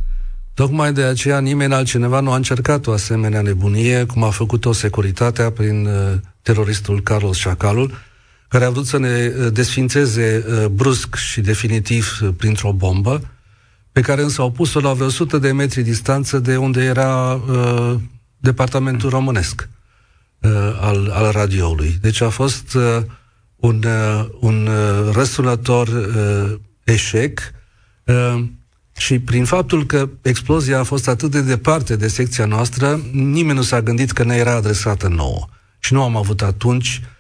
Tocmai 0.54 0.92
de 0.92 1.02
aceea 1.02 1.38
nimeni 1.38 1.74
altcineva 1.74 2.20
nu 2.20 2.30
a 2.30 2.36
încercat 2.36 2.86
o 2.86 2.92
asemenea 2.92 3.40
nebunie, 3.40 4.04
cum 4.04 4.22
a 4.22 4.30
făcut-o 4.30 4.72
securitatea 4.72 5.50
prin 5.50 5.86
uh, 5.86 5.92
teroristul 6.42 7.02
Carlos 7.02 7.42
Chacalul, 7.42 7.90
care 8.48 8.64
a 8.64 8.70
vrut 8.70 8.86
să 8.86 8.98
ne 8.98 9.32
uh, 9.38 9.52
desfințeze 9.52 10.44
uh, 10.48 10.66
brusc 10.66 11.14
și 11.14 11.40
definitiv 11.40 12.18
uh, 12.22 12.28
printr-o 12.36 12.72
bombă, 12.72 13.30
pe 13.92 14.00
care 14.00 14.22
însă 14.22 14.40
au 14.40 14.50
pus-o 14.50 14.80
la 14.80 14.92
vreo 14.92 15.06
100 15.06 15.38
de 15.38 15.52
metri 15.52 15.82
distanță 15.82 16.38
de 16.38 16.56
unde 16.56 16.84
era 16.84 17.32
uh, 17.32 17.94
departamentul 18.36 19.10
românesc 19.10 19.68
uh, 20.40 20.50
al, 20.80 21.10
al 21.14 21.30
radioului. 21.30 21.98
Deci 22.00 22.20
a 22.20 22.28
fost 22.28 22.74
uh, 22.74 23.02
un, 23.56 23.82
uh, 23.84 24.26
un 24.40 24.66
uh, 24.66 25.12
răsunător 25.12 25.88
uh, 25.88 26.58
eșec 26.84 27.40
uh, 28.04 28.44
și 28.96 29.18
prin 29.18 29.44
faptul 29.44 29.86
că 29.86 30.08
explozia 30.22 30.78
a 30.78 30.82
fost 30.84 31.08
atât 31.08 31.30
de 31.30 31.40
departe 31.40 31.96
de 31.96 32.08
secția 32.08 32.44
noastră, 32.44 33.00
nimeni 33.12 33.56
nu 33.56 33.62
s-a 33.62 33.82
gândit 33.82 34.10
că 34.10 34.24
ne 34.24 34.36
era 34.36 34.54
adresată 34.54 35.08
nouă. 35.08 35.46
Și 35.78 35.92
nu 35.92 36.02
am 36.02 36.16
avut 36.16 36.42
atunci 36.42 37.00
uh, 37.02 37.08
uh, 37.08 37.15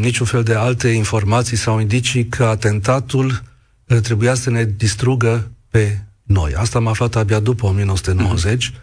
niciun 0.00 0.26
fel 0.26 0.42
de 0.42 0.54
alte 0.54 0.88
informații 0.88 1.56
sau 1.56 1.80
indicii 1.80 2.26
că 2.26 2.44
atentatul 2.44 3.42
uh, 3.86 3.98
trebuia 3.98 4.34
să 4.34 4.50
ne 4.50 4.64
distrugă 4.64 5.50
pe 5.70 5.98
noi. 6.22 6.52
Asta 6.56 6.78
am 6.78 6.86
aflat 6.86 7.16
abia 7.16 7.40
după 7.40 7.66
1990 7.66 8.70
mm-hmm. 8.70 8.74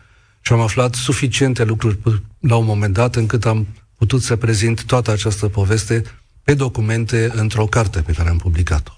și 0.42 0.54
am 0.54 0.60
aflat 0.60 0.94
suficiente 0.94 1.64
lucruri 1.64 1.98
la 2.40 2.56
un 2.56 2.66
moment 2.66 2.94
dat 2.94 3.16
încât 3.16 3.46
am 3.46 3.68
putut 3.98 4.22
să 4.22 4.36
prezint 4.36 4.84
toată 4.84 5.12
această 5.12 5.48
poveste 5.48 6.04
pe 6.44 6.54
documente 6.54 7.32
într-o 7.34 7.66
carte 7.66 8.02
pe 8.02 8.12
care 8.12 8.30
am 8.30 8.38
publicat-o. 8.38 8.92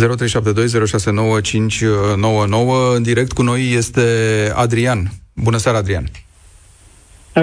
0372069599 0.00 0.04
în 2.94 3.02
direct 3.02 3.32
cu 3.32 3.42
noi 3.42 3.72
este 3.72 4.02
Adrian. 4.54 5.12
Bună 5.34 5.56
seara, 5.56 5.78
Adrian. 5.78 6.10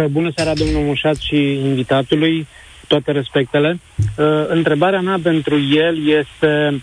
Bună 0.09 0.31
seara, 0.35 0.53
domnul 0.53 0.81
Mușat 0.81 1.15
și 1.15 1.53
invitatului 1.53 2.47
toate 2.87 3.11
respectele. 3.11 3.79
Uh, 4.17 4.25
întrebarea 4.47 5.01
mea 5.01 5.19
pentru 5.23 5.59
el 5.59 6.07
este 6.07 6.81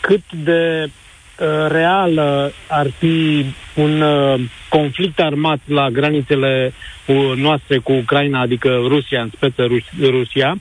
cât 0.00 0.32
de 0.44 0.84
uh, 0.84 1.46
reală 1.68 2.52
ar 2.66 2.86
fi 2.98 3.44
un 3.74 4.00
uh, 4.00 4.40
conflict 4.68 5.20
armat 5.20 5.60
la 5.64 5.90
granițele 5.90 6.72
uh, 7.06 7.32
noastre 7.36 7.78
cu 7.78 7.92
Ucraina, 7.92 8.40
adică 8.40 8.68
Rusia, 8.86 9.22
în 9.22 9.30
speță 9.34 9.64
Rus- 9.64 10.08
Rusia, 10.10 10.56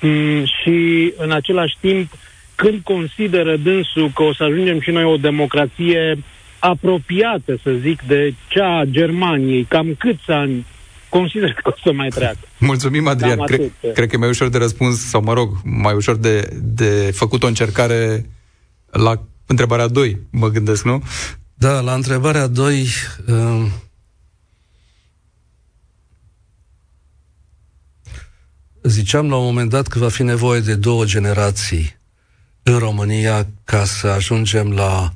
mm, 0.00 0.44
și 0.44 1.12
în 1.16 1.30
același 1.30 1.76
timp 1.80 2.12
când 2.54 2.80
consideră 2.84 3.56
dânsul 3.56 4.10
că 4.14 4.22
o 4.22 4.34
să 4.34 4.42
ajungem 4.42 4.80
și 4.80 4.90
noi 4.90 5.04
o 5.04 5.16
democrație 5.16 6.18
apropiată, 6.58 7.58
să 7.62 7.70
zic, 7.70 8.02
de 8.02 8.34
cea 8.48 8.78
a 8.78 8.84
Germaniei, 8.84 9.64
cam 9.64 9.94
câți 9.98 10.30
ani 10.30 10.66
consider 11.08 11.52
că 11.52 11.60
o 11.64 11.72
să 11.82 11.92
mai 11.92 12.08
treacă. 12.08 12.38
Mulțumim, 12.58 13.08
Adrian. 13.08 13.38
Cred, 13.38 13.72
cred 13.94 14.08
că 14.08 14.14
e 14.14 14.18
mai 14.18 14.28
ușor 14.28 14.48
de 14.48 14.58
răspuns, 14.58 15.08
sau 15.08 15.22
mă 15.22 15.32
rog, 15.32 15.56
mai 15.64 15.94
ușor 15.94 16.16
de, 16.16 16.48
de 16.62 17.10
făcut 17.14 17.42
o 17.42 17.46
încercare 17.46 18.26
la 18.90 19.22
întrebarea 19.46 19.88
2, 19.88 20.20
mă 20.30 20.48
gândesc, 20.48 20.84
nu? 20.84 21.02
Da, 21.54 21.80
la 21.80 21.94
întrebarea 21.94 22.46
2... 22.46 22.86
Uh, 23.26 23.34
um, 23.34 23.70
ziceam 28.82 29.28
la 29.28 29.36
un 29.36 29.44
moment 29.44 29.70
dat 29.70 29.86
că 29.86 29.98
va 29.98 30.08
fi 30.08 30.22
nevoie 30.22 30.60
de 30.60 30.74
două 30.74 31.04
generații 31.04 31.96
în 32.62 32.78
România 32.78 33.46
ca 33.64 33.84
să 33.84 34.06
ajungem 34.06 34.72
la 34.72 35.12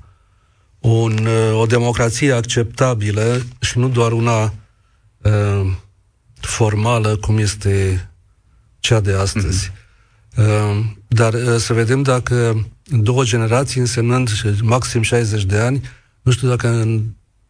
un, 0.79 1.27
uh, 1.27 1.61
o 1.61 1.67
democrație 1.67 2.33
acceptabilă 2.33 3.41
și 3.61 3.79
nu 3.79 3.89
doar 3.89 4.13
una 4.13 4.53
uh, 5.23 5.73
formală 6.41 7.17
cum 7.17 7.39
este 7.39 8.05
cea 8.79 9.01
de 9.01 9.13
astăzi. 9.13 9.71
Mm-hmm. 9.71 9.79
Uh, 10.37 10.85
dar 11.09 11.33
uh, 11.35 11.57
să 11.57 11.73
vedem 11.73 12.03
dacă 12.03 12.67
două 12.85 13.25
generații, 13.25 13.81
însemnând 13.81 14.31
maxim 14.63 15.03
60 15.03 15.45
de 15.45 15.59
ani, 15.59 15.83
nu 16.23 16.33
știu 16.33 16.49
dacă 16.49 16.69
în, 16.69 17.03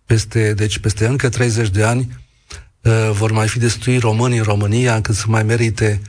peste, 0.07 0.55
deci 0.55 0.79
peste 0.79 1.07
încă 1.07 1.29
30 1.29 1.69
de 1.69 1.85
ani 1.85 2.19
uh, 2.83 3.11
vor 3.13 3.33
mai 3.33 3.49
fi 3.49 3.59
destui 3.59 3.99
români 3.99 4.37
în 4.37 4.43
România 4.43 4.95
încât 4.95 5.15
să 5.15 5.25
mai 5.29 5.43
merite 5.43 6.01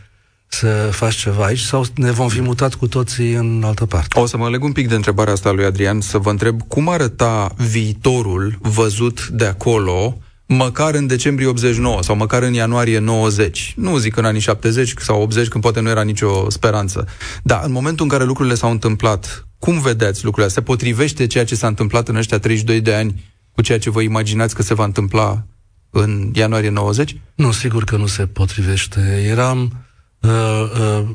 să 0.47 0.89
faci 0.91 1.15
ceva 1.15 1.45
aici 1.45 1.59
sau 1.59 1.85
ne 1.95 2.11
vom 2.11 2.27
fi 2.27 2.41
mutat 2.41 2.73
cu 2.73 2.87
toții 2.87 3.33
în 3.33 3.63
altă 3.65 3.85
parte? 3.85 4.19
O 4.19 4.25
să 4.25 4.37
mă 4.37 4.49
leg 4.49 4.63
un 4.63 4.71
pic 4.71 4.87
de 4.87 4.95
întrebarea 4.95 5.33
asta 5.33 5.51
lui 5.51 5.65
Adrian, 5.65 6.01
să 6.01 6.17
vă 6.17 6.29
întreb 6.29 6.61
cum 6.67 6.89
arăta 6.89 7.53
viitorul 7.57 8.57
văzut 8.61 9.27
de 9.27 9.45
acolo 9.45 10.17
măcar 10.53 10.93
în 10.93 11.07
decembrie 11.07 11.47
89 11.47 12.03
sau 12.03 12.15
măcar 12.15 12.43
în 12.43 12.53
ianuarie 12.53 12.99
90. 12.99 13.73
Nu 13.77 13.97
zic 13.97 14.15
în 14.15 14.25
anii 14.25 14.41
70 14.41 14.93
sau 14.97 15.21
80, 15.21 15.47
când 15.47 15.63
poate 15.63 15.79
nu 15.79 15.89
era 15.89 16.01
nicio 16.01 16.49
speranță. 16.49 17.07
Dar 17.43 17.61
în 17.63 17.71
momentul 17.71 18.05
în 18.05 18.11
care 18.11 18.23
lucrurile 18.23 18.55
s-au 18.55 18.71
întâmplat, 18.71 19.47
cum 19.59 19.79
vedeți 19.79 20.23
lucrurile 20.23 20.53
Se 20.53 20.61
potrivește 20.61 21.27
ceea 21.27 21.45
ce 21.45 21.55
s-a 21.55 21.67
întâmplat 21.67 22.07
în 22.07 22.15
ăștia 22.15 22.39
32 22.39 22.81
de 22.81 22.93
ani 22.93 23.23
cu 23.51 23.61
ceea 23.61 23.79
ce 23.79 23.89
vă 23.89 24.01
imaginați 24.01 24.55
că 24.55 24.61
se 24.61 24.73
va 24.73 24.83
întâmpla 24.83 25.45
în 25.89 26.31
ianuarie 26.33 26.69
90? 26.69 27.15
Nu, 27.35 27.51
sigur 27.51 27.83
că 27.83 27.97
nu 27.97 28.05
se 28.05 28.25
potrivește. 28.25 29.23
Eram 29.27 29.85
uh, 30.19 30.71
uh, 30.79 31.09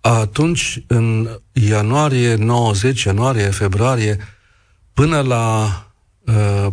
atunci, 0.00 0.84
în 0.86 1.28
ianuarie 1.52 2.34
90, 2.34 3.02
ianuarie, 3.02 3.46
februarie, 3.50 4.18
până 4.92 5.20
la 5.20 5.80
Uh, 5.80 5.85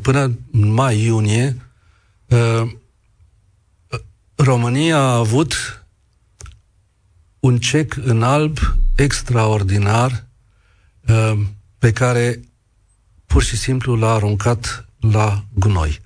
până 0.02 0.40
în 0.52 0.72
mai-iunie, 0.72 1.62
uh, 2.28 2.72
România 4.36 4.98
a 4.98 5.16
avut 5.16 5.54
un 7.40 7.58
cec 7.58 7.96
în 8.04 8.24
alb 8.24 8.58
extraordinar 8.96 10.28
uh, 11.08 11.40
pe 11.78 11.92
care 11.92 12.40
pur 13.26 13.44
și 13.44 13.58
simplu 13.58 13.96
l-a 13.96 14.14
aruncat 14.14 14.86
la 15.00 15.44
gunoi. 15.54 16.02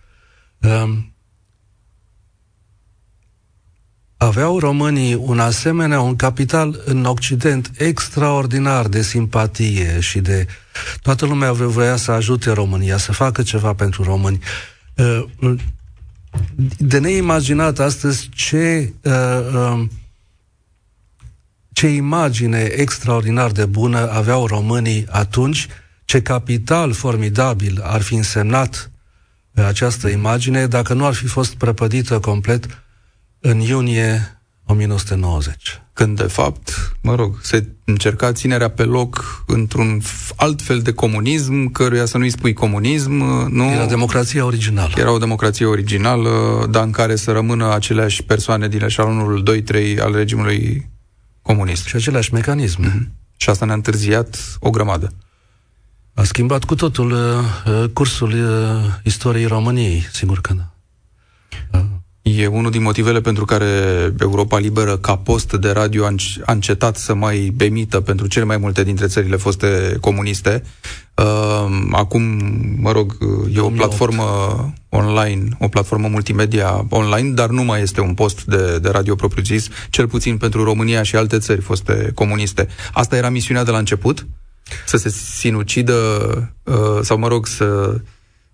Aveau 4.18 4.60
românii 4.60 5.14
un 5.14 5.40
asemenea, 5.40 6.02
un 6.02 6.16
capital 6.16 6.82
în 6.86 7.06
Occident 7.06 7.72
extraordinar 7.78 8.88
de 8.88 9.02
simpatie 9.02 10.00
și 10.00 10.20
de 10.20 10.48
toată 11.02 11.26
lumea 11.26 11.52
voia 11.52 11.96
să 11.96 12.12
ajute 12.12 12.52
România, 12.52 12.98
să 12.98 13.12
facă 13.12 13.44
ceva 13.44 13.74
pentru 13.74 14.04
români. 14.04 14.40
Uh, 14.96 15.56
de 16.78 17.00
neimaginat 17.00 17.80
astăzi 17.80 18.30
ce, 18.36 18.94
uh, 19.02 19.14
um, 19.54 19.92
ce 21.74 21.88
imagine 21.88 22.60
extraordinar 22.60 23.52
de 23.52 23.66
bună 23.66 24.12
aveau 24.12 24.46
românii 24.46 25.06
atunci, 25.10 25.68
ce 26.06 26.22
capital 26.22 26.94
formidabil 26.94 27.82
ar 27.84 28.02
fi 28.02 28.16
însemnat 28.16 28.92
această 29.54 30.08
imagine 30.08 30.68
dacă 30.68 30.94
nu 30.94 31.06
ar 31.06 31.14
fi 31.14 31.28
fost 31.28 31.56
prăpădită 31.56 32.20
complet 32.20 32.84
în 33.40 33.60
iunie 33.60 34.42
1990. 34.66 35.82
Când 35.98 36.18
de 36.18 36.24
fapt, 36.24 36.98
mă 37.02 37.16
rog, 37.16 37.38
se 37.42 37.68
încerca 37.86 38.32
ținerea 38.32 38.70
pe 38.70 38.84
loc 38.84 39.44
într-un 39.48 40.02
alt 40.36 40.62
fel 40.62 40.80
de 40.80 40.94
comunism, 40.94 41.72
căruia 41.72 42.06
să 42.06 42.18
nu-i 42.18 42.30
spui 42.30 42.54
comunism, 42.54 43.12
nu? 43.52 43.64
Era 43.64 43.86
democrația 43.86 44.46
originală. 44.46 44.94
Era 44.96 45.12
o 45.12 45.18
democrație 45.18 45.66
originală, 45.66 46.66
dar 46.70 46.84
în 46.84 46.92
care 46.92 47.16
să 47.16 47.32
rămână 47.32 47.74
aceleași 47.74 48.24
persoane 48.24 48.68
din 48.68 48.84
eșalonul 48.84 49.62
2-3 49.96 50.00
al 50.00 50.14
regimului 50.14 50.90
comunist. 51.42 51.86
Și 51.86 51.96
aceleași 51.96 52.34
mecanisme. 52.34 52.88
Mm-hmm. 52.88 53.38
Și 53.38 53.50
asta 53.50 53.66
ne-a 53.66 53.76
întârziat 53.76 54.58
o 54.60 54.70
grămadă. 54.70 55.14
A 56.14 56.24
schimbat 56.24 56.64
cu 56.64 56.76
totul 56.76 57.12
uh, 57.12 57.84
uh 57.84 57.90
cursul 57.94 58.30
uh, 58.30 58.94
istoriei 59.04 59.46
României, 59.46 60.08
sigur 60.12 60.42
că 60.42 60.54
da. 60.54 60.74
Uh. 61.80 61.86
E 62.36 62.48
unul 62.48 62.72
din 62.72 62.82
motivele 62.82 63.22
pentru 63.22 63.46
care 63.46 63.66
Europa 64.20 64.58
Liberă, 64.60 64.98
ca 64.98 65.18
post 65.18 65.54
de 65.54 65.72
radio, 65.72 66.06
a 66.46 66.52
încetat 66.52 66.98
să 66.98 67.14
mai 67.14 67.54
bemită 67.56 68.02
pentru 68.02 68.28
cele 68.28 68.46
mai 68.46 68.58
multe 68.58 68.84
dintre 68.84 69.08
țările 69.08 69.36
foste 69.36 69.98
comuniste. 70.02 70.64
Uh, 71.16 71.88
acum, 71.92 72.22
mă 72.80 72.92
rog, 72.92 73.18
e 73.56 73.60
o 73.60 73.70
platformă 73.70 74.24
online, 74.90 75.48
o 75.60 75.68
platformă 75.68 76.08
multimedia 76.08 76.86
online, 76.90 77.34
dar 77.34 77.50
nu 77.50 77.64
mai 77.64 77.82
este 77.82 78.02
un 78.02 78.14
post 78.14 78.44
de, 78.44 78.80
de 78.80 78.90
radio 78.90 79.16
propriu-zis, 79.16 79.68
cel 79.90 80.08
puțin 80.08 80.38
pentru 80.38 80.64
România 80.64 81.04
și 81.04 81.16
alte 81.16 81.38
țări 81.38 81.62
foste 81.62 82.12
comuniste. 82.16 82.68
Asta 82.94 83.16
era 83.16 83.30
misiunea 83.30 83.64
de 83.64 83.72
la 83.72 83.78
început? 83.78 84.28
Să 84.86 84.98
se 84.98 85.10
sinucidă, 85.10 85.94
uh, 86.64 87.00
sau 87.02 87.18
mă 87.18 87.28
rog, 87.28 87.48
să 87.48 88.00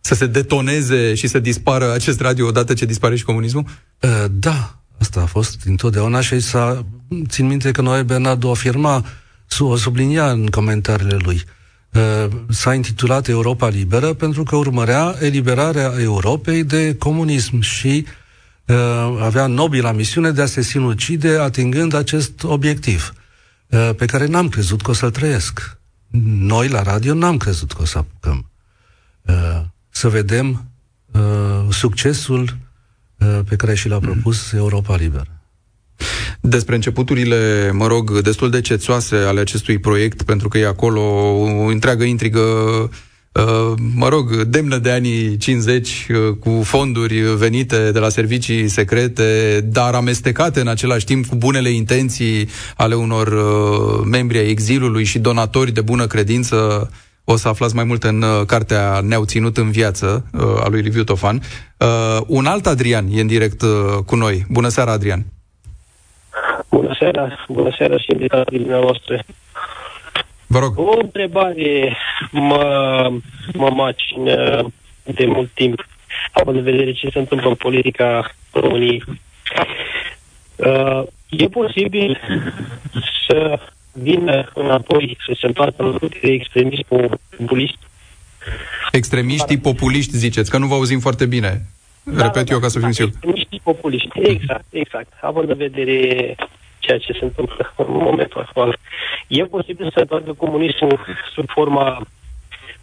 să 0.06 0.16
se 0.16 0.26
detoneze 0.26 1.14
și 1.14 1.28
să 1.28 1.40
dispară 1.40 1.92
acest 1.92 2.20
radio 2.20 2.48
odată 2.48 2.74
ce 2.74 2.86
dispare 2.86 3.16
și 3.16 3.24
comunismul? 3.24 3.66
Uh, 4.00 4.26
da, 4.32 4.80
asta 5.00 5.22
a 5.22 5.26
fost 5.26 5.62
întotdeauna 5.66 6.22
și 6.22 6.40
s-a, 6.40 6.86
țin 7.28 7.48
minte 7.48 7.72
că 7.72 7.82
Noe 7.82 8.04
Bernardo 8.04 8.52
afirma, 8.52 9.06
o 9.60 9.76
sublinia 9.76 10.32
în 10.32 10.46
comentariile 10.46 11.18
lui, 11.24 11.44
uh, 11.94 12.32
s-a 12.50 12.74
intitulat 12.74 13.28
Europa 13.28 13.68
Liberă 13.68 14.14
pentru 14.14 14.44
că 14.44 14.56
urmărea 14.56 15.16
eliberarea 15.20 15.94
Europei 16.00 16.64
de 16.64 16.96
comunism 16.96 17.60
și 17.60 18.06
uh, 18.66 18.76
avea 19.22 19.48
nobila 19.48 19.92
misiune 19.92 20.32
de 20.32 20.42
a 20.42 20.46
se 20.46 20.62
sinucide 20.62 21.38
atingând 21.38 21.94
acest 21.94 22.44
obiectiv, 22.44 23.14
uh, 23.68 23.90
pe 23.98 24.06
care 24.06 24.26
n-am 24.26 24.50
crezut 24.50 24.82
că 24.82 24.90
o 24.90 24.94
să-l 24.94 25.12
trăiesc. 25.12 25.78
Noi, 26.38 26.68
la 26.68 26.82
radio, 26.82 27.14
n-am 27.14 27.38
crezut 27.38 27.72
că 27.72 27.82
o 27.82 27.86
să 27.86 27.98
apucăm. 27.98 28.50
Uh, 29.22 29.72
să 29.94 30.10
vedem 30.10 30.66
uh, 31.12 31.22
succesul 31.70 32.58
uh, 33.18 33.40
pe 33.50 33.56
care 33.56 33.76
și 33.76 33.88
l-a 33.88 33.96
mm. 33.96 34.02
propus 34.02 34.52
mm. 34.52 34.60
Europa 34.60 34.96
Liberă. 34.96 35.28
Despre 36.42 36.76
începuturile, 36.76 37.72
mă 37.72 37.88
rog, 37.88 38.20
destul 38.22 38.50
de 38.50 38.62
cețoase 38.62 39.16
ale 39.16 39.40
acestui 39.40 39.78
proiect, 39.80 40.24
pentru 40.24 40.48
că 40.48 40.58
e 40.58 40.68
acolo 40.68 41.02
o 41.42 41.66
întreagă 41.66 42.04
intrigă 42.04 42.42
Uh, 43.34 43.74
mă 43.96 44.08
rog, 44.08 44.42
demnă 44.42 44.78
de 44.78 44.92
anii 44.92 45.38
50, 45.38 46.08
uh, 46.10 46.36
cu 46.40 46.62
fonduri 46.64 47.20
venite 47.36 47.92
de 47.92 48.00
la 48.00 48.10
servicii 48.10 48.68
secrete, 48.68 49.62
dar 49.72 49.94
amestecate 49.94 50.60
în 50.60 50.68
același 50.68 51.06
timp 51.06 51.26
cu 51.26 51.36
bunele 51.36 51.70
intenții 51.70 52.50
ale 52.76 52.96
unor 52.96 53.28
uh, 53.28 54.06
membri 54.12 54.38
ai 54.38 54.50
exilului 54.50 55.04
și 55.04 55.20
donatori 55.20 55.72
de 55.72 55.82
bună 55.82 56.08
credință 56.08 56.90
o 57.26 57.36
să 57.36 57.48
aflați 57.48 57.76
mai 57.76 57.84
mult 57.84 58.04
în 58.04 58.22
uh, 58.22 58.46
cartea 58.46 59.00
Ne-au 59.02 59.26
ținut 59.26 59.58
în 59.58 59.72
viață, 59.72 60.26
uh, 60.34 60.64
a 60.64 60.68
lui 60.68 60.82
Liviu 60.82 61.04
Tofan. 61.04 61.42
Uh, 61.78 62.22
un 62.28 62.46
alt 62.46 62.66
Adrian 62.66 63.08
e 63.12 63.22
în 63.22 63.28
direct 63.28 63.62
uh, 63.62 63.70
cu 64.06 64.16
noi. 64.16 64.46
Bună 64.50 64.68
seara, 64.68 64.92
Adrian! 64.92 65.26
Bună 66.70 66.96
seara, 67.00 67.46
bună 67.48 67.74
seara 67.78 67.98
și 67.98 68.12
invitații 68.12 68.58
dumneavoastră. 68.58 69.24
Vă 70.48 70.60
rog. 70.60 70.80
O 70.80 70.98
întrebare 71.02 71.98
mă, 72.32 73.12
mă 73.54 73.70
macină 73.70 74.72
de 75.04 75.26
mult 75.26 75.50
timp, 75.54 75.86
având 76.32 76.58
în 76.58 76.64
vedere 76.64 76.92
ce 76.92 77.10
se 77.10 77.20
întâmplă 77.20 77.48
în 77.48 77.56
politica 77.56 78.32
României. 78.52 79.04
Uh, 80.56 81.04
e 81.30 81.48
posibil 81.48 82.20
să 83.28 83.60
vină 83.94 84.52
înapoi 84.54 85.18
să 85.26 85.36
se 85.40 85.46
întoarcă 85.46 85.84
în 85.84 85.98
de 86.22 86.32
extremism 86.32 86.86
populist. 86.88 87.78
Extremiștii 88.92 89.58
populiști, 89.58 90.18
ziceți, 90.18 90.50
că 90.50 90.58
nu 90.58 90.68
vă 90.68 90.74
auzim 90.74 91.00
foarte 91.00 91.26
bine. 91.26 91.66
Da, 92.04 92.24
Repet 92.24 92.46
da, 92.46 92.54
eu 92.54 92.60
ca 92.60 92.68
să 92.68 92.80
fim 92.80 92.88
da, 92.88 92.94
sigur. 92.94 93.12
Extremiștii 93.14 93.62
populiști, 93.64 94.10
exact, 94.14 94.66
exact. 94.70 95.14
Având 95.22 95.50
în 95.50 95.58
vedere 95.58 96.36
ceea 96.80 96.98
ce 96.98 97.14
se 97.14 97.24
întâmplă 97.26 97.74
în 97.78 97.86
momentul 97.90 98.42
actual. 98.42 98.78
E 99.28 99.44
posibil 99.44 99.92
să 99.94 100.00
întoarcă 100.00 100.34
comunismul 100.34 101.00
sub 101.34 101.50
forma 101.50 102.08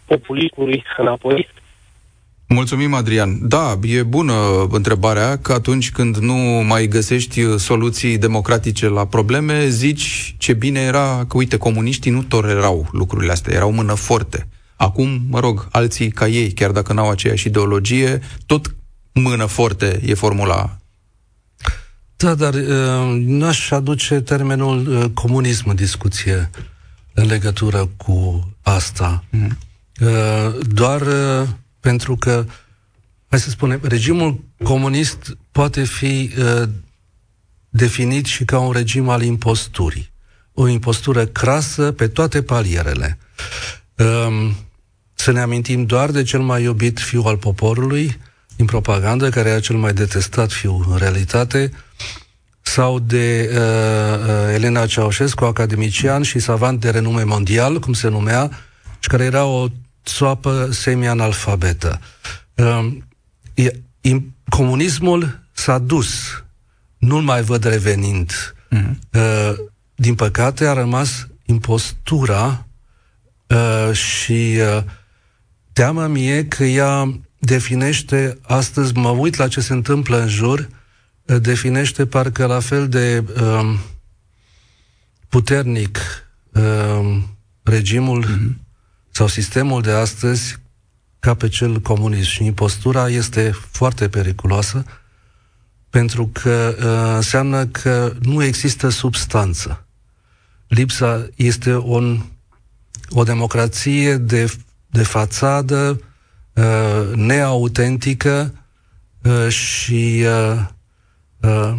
populismului 0.05 0.83
înapoi? 0.97 1.49
Mulțumim, 2.53 2.93
Adrian. 2.93 3.47
Da, 3.47 3.79
e 3.81 4.03
bună 4.03 4.33
întrebarea 4.69 5.37
că 5.37 5.53
atunci 5.53 5.91
când 5.91 6.17
nu 6.17 6.35
mai 6.67 6.87
găsești 6.87 7.57
soluții 7.57 8.17
democratice 8.17 8.87
la 8.87 9.05
probleme, 9.05 9.69
zici 9.69 10.35
ce 10.37 10.53
bine 10.53 10.79
era 10.79 11.25
că, 11.27 11.37
uite, 11.37 11.57
comuniștii 11.57 12.11
nu 12.11 12.23
tolerau 12.23 12.89
lucrurile 12.91 13.31
astea, 13.31 13.53
erau 13.53 13.71
mână 13.71 13.93
forte. 13.93 14.47
Acum, 14.75 15.21
mă 15.29 15.39
rog, 15.39 15.67
alții 15.71 16.11
ca 16.11 16.27
ei, 16.27 16.51
chiar 16.51 16.71
dacă 16.71 16.93
n-au 16.93 17.09
aceeași 17.09 17.47
ideologie, 17.47 18.21
tot 18.45 18.75
mână 19.13 19.45
forte 19.45 19.99
e 20.05 20.13
formula. 20.13 20.77
Da, 22.15 22.33
dar 22.35 22.53
uh, 22.53 23.23
n-aș 23.25 23.71
aduce 23.71 24.19
termenul 24.19 24.87
uh, 24.87 25.05
comunism 25.13 25.69
în 25.69 25.75
discuție 25.75 26.49
în 27.13 27.25
legătură 27.25 27.89
cu 27.97 28.49
asta. 28.61 29.23
Mm. 29.29 29.57
Uh, 30.01 30.65
doar 30.67 31.01
uh, 31.01 31.47
pentru 31.81 32.15
că, 32.15 32.45
hai 33.29 33.39
să 33.39 33.49
spunem, 33.49 33.79
regimul 33.83 34.43
comunist 34.63 35.37
poate 35.51 35.83
fi 35.83 36.31
uh, 36.37 36.69
definit 37.69 38.25
și 38.25 38.45
ca 38.45 38.59
un 38.59 38.71
regim 38.71 39.09
al 39.09 39.21
imposturii. 39.21 40.11
O 40.53 40.67
impostură 40.67 41.25
crasă 41.25 41.91
pe 41.91 42.07
toate 42.07 42.41
palierele. 42.41 43.17
Um, 43.97 44.55
să 45.13 45.31
ne 45.31 45.39
amintim 45.39 45.85
doar 45.85 46.11
de 46.11 46.23
cel 46.23 46.39
mai 46.39 46.63
iubit 46.63 46.99
fiu 46.99 47.21
al 47.21 47.37
poporului 47.37 48.19
din 48.55 48.65
propagandă, 48.65 49.29
care 49.29 49.49
era 49.49 49.59
cel 49.59 49.75
mai 49.75 49.93
detestat 49.93 50.51
fiu 50.51 50.85
în 50.89 50.97
realitate, 50.97 51.71
sau 52.61 52.99
de 52.99 53.49
uh, 53.51 53.57
uh, 53.57 54.53
Elena 54.53 54.85
Ceaușescu, 54.85 55.45
academician 55.45 56.21
și 56.21 56.39
savant 56.39 56.79
de 56.79 56.89
renume 56.89 57.23
mondial, 57.23 57.79
cum 57.79 57.93
se 57.93 58.07
numea, 58.07 58.51
și 58.99 59.09
care 59.09 59.23
era 59.23 59.45
o 59.45 59.67
țoapă 60.05 60.69
semi-analfabetă. 60.71 61.99
Uh, 62.55 62.87
comunismul 64.49 65.39
s-a 65.51 65.77
dus, 65.77 66.43
nu-l 66.97 67.21
mai 67.21 67.41
văd 67.41 67.63
revenind. 67.63 68.55
Mm. 68.69 68.99
Uh, 69.13 69.53
din 69.95 70.15
păcate 70.15 70.67
a 70.67 70.73
rămas 70.73 71.27
impostura 71.45 72.67
uh, 73.47 73.93
și 73.95 74.57
uh, 74.77 74.83
teamă 75.73 76.07
mie 76.07 76.45
că 76.45 76.63
ea 76.63 77.19
definește, 77.37 78.37
astăzi 78.41 78.93
mă 78.93 79.09
uit 79.09 79.35
la 79.35 79.47
ce 79.47 79.61
se 79.61 79.73
întâmplă 79.73 80.21
în 80.21 80.27
jur, 80.27 80.69
uh, 81.25 81.41
definește 81.41 82.05
parcă 82.05 82.45
la 82.45 82.59
fel 82.59 82.89
de 82.89 83.23
uh, 83.41 83.77
puternic 85.29 85.99
uh, 86.51 87.17
regimul 87.63 88.25
mm-hmm 88.25 88.70
sau 89.11 89.27
sistemul 89.27 89.81
de 89.81 89.91
astăzi 89.91 90.57
ca 91.19 91.33
pe 91.33 91.47
cel 91.47 91.79
comunist. 91.79 92.29
Și 92.29 92.45
impostura 92.45 93.09
este 93.09 93.51
foarte 93.71 94.09
periculoasă 94.09 94.85
pentru 95.91 96.29
că 96.33 96.75
uh, 96.77 97.15
înseamnă 97.15 97.65
că 97.65 98.13
nu 98.21 98.43
există 98.43 98.89
substanță. 98.89 99.85
Lipsa 100.67 101.27
este 101.35 101.75
un, 101.75 102.21
o 103.09 103.23
democrație 103.23 104.17
de, 104.17 104.53
de 104.87 105.03
fațadă 105.03 106.01
uh, 106.53 107.15
neautentică 107.15 108.53
uh, 109.21 109.47
și 109.47 110.23
uh, 110.25 110.65
uh, 111.39 111.77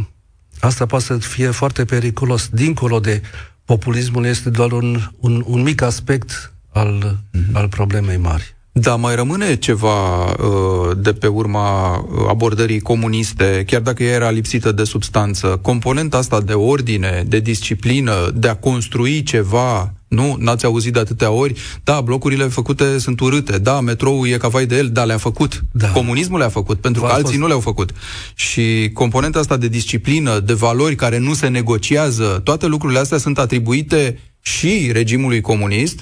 asta 0.60 0.86
poate 0.86 1.04
să 1.04 1.16
fie 1.16 1.50
foarte 1.50 1.84
periculos. 1.84 2.48
Dincolo 2.48 3.00
de 3.00 3.22
populismul 3.64 4.24
este 4.24 4.50
doar 4.50 4.72
un, 4.72 5.00
un, 5.20 5.42
un 5.46 5.62
mic 5.62 5.82
aspect 5.82 6.52
al, 6.72 7.18
mm-hmm. 7.34 7.52
al 7.52 7.68
problemei 7.68 8.16
mari. 8.16 8.54
Da, 8.74 8.96
mai 8.96 9.14
rămâne 9.14 9.56
ceva 9.56 10.24
uh, 10.24 10.96
de 10.96 11.12
pe 11.12 11.26
urma 11.26 11.94
abordării 12.28 12.80
comuniste, 12.80 13.64
chiar 13.66 13.80
dacă 13.80 14.02
ea 14.02 14.14
era 14.14 14.30
lipsită 14.30 14.72
de 14.72 14.84
substanță. 14.84 15.58
Componenta 15.62 16.16
asta 16.16 16.40
de 16.40 16.52
ordine, 16.52 17.24
de 17.26 17.40
disciplină, 17.40 18.30
de 18.34 18.48
a 18.48 18.56
construi 18.56 19.22
ceva 19.22 19.92
nu? 20.12 20.36
N-ați 20.38 20.64
auzit 20.64 20.92
de 20.92 20.98
atâtea 20.98 21.30
ori? 21.30 21.54
Da, 21.84 22.00
blocurile 22.00 22.44
făcute 22.44 22.98
sunt 22.98 23.20
urâte. 23.20 23.58
Da, 23.58 23.80
metroul 23.80 24.28
e 24.28 24.36
ca 24.36 24.48
vai 24.48 24.66
de 24.66 24.76
el. 24.76 24.88
Da, 24.88 25.04
le-a 25.04 25.16
făcut. 25.16 25.64
Da. 25.70 25.88
Comunismul 25.88 26.38
le-a 26.38 26.48
făcut, 26.48 26.80
pentru 26.80 27.02
că 27.02 27.08
alții 27.08 27.24
fost... 27.24 27.38
nu 27.38 27.46
le-au 27.46 27.60
făcut. 27.60 27.90
Și 28.34 28.90
componenta 28.92 29.38
asta 29.38 29.56
de 29.56 29.68
disciplină, 29.68 30.38
de 30.38 30.52
valori 30.52 30.94
care 30.94 31.18
nu 31.18 31.34
se 31.34 31.48
negociază, 31.48 32.40
toate 32.44 32.66
lucrurile 32.66 32.98
astea 32.98 33.18
sunt 33.18 33.38
atribuite 33.38 34.18
și 34.40 34.90
regimului 34.92 35.40
comunist 35.40 36.00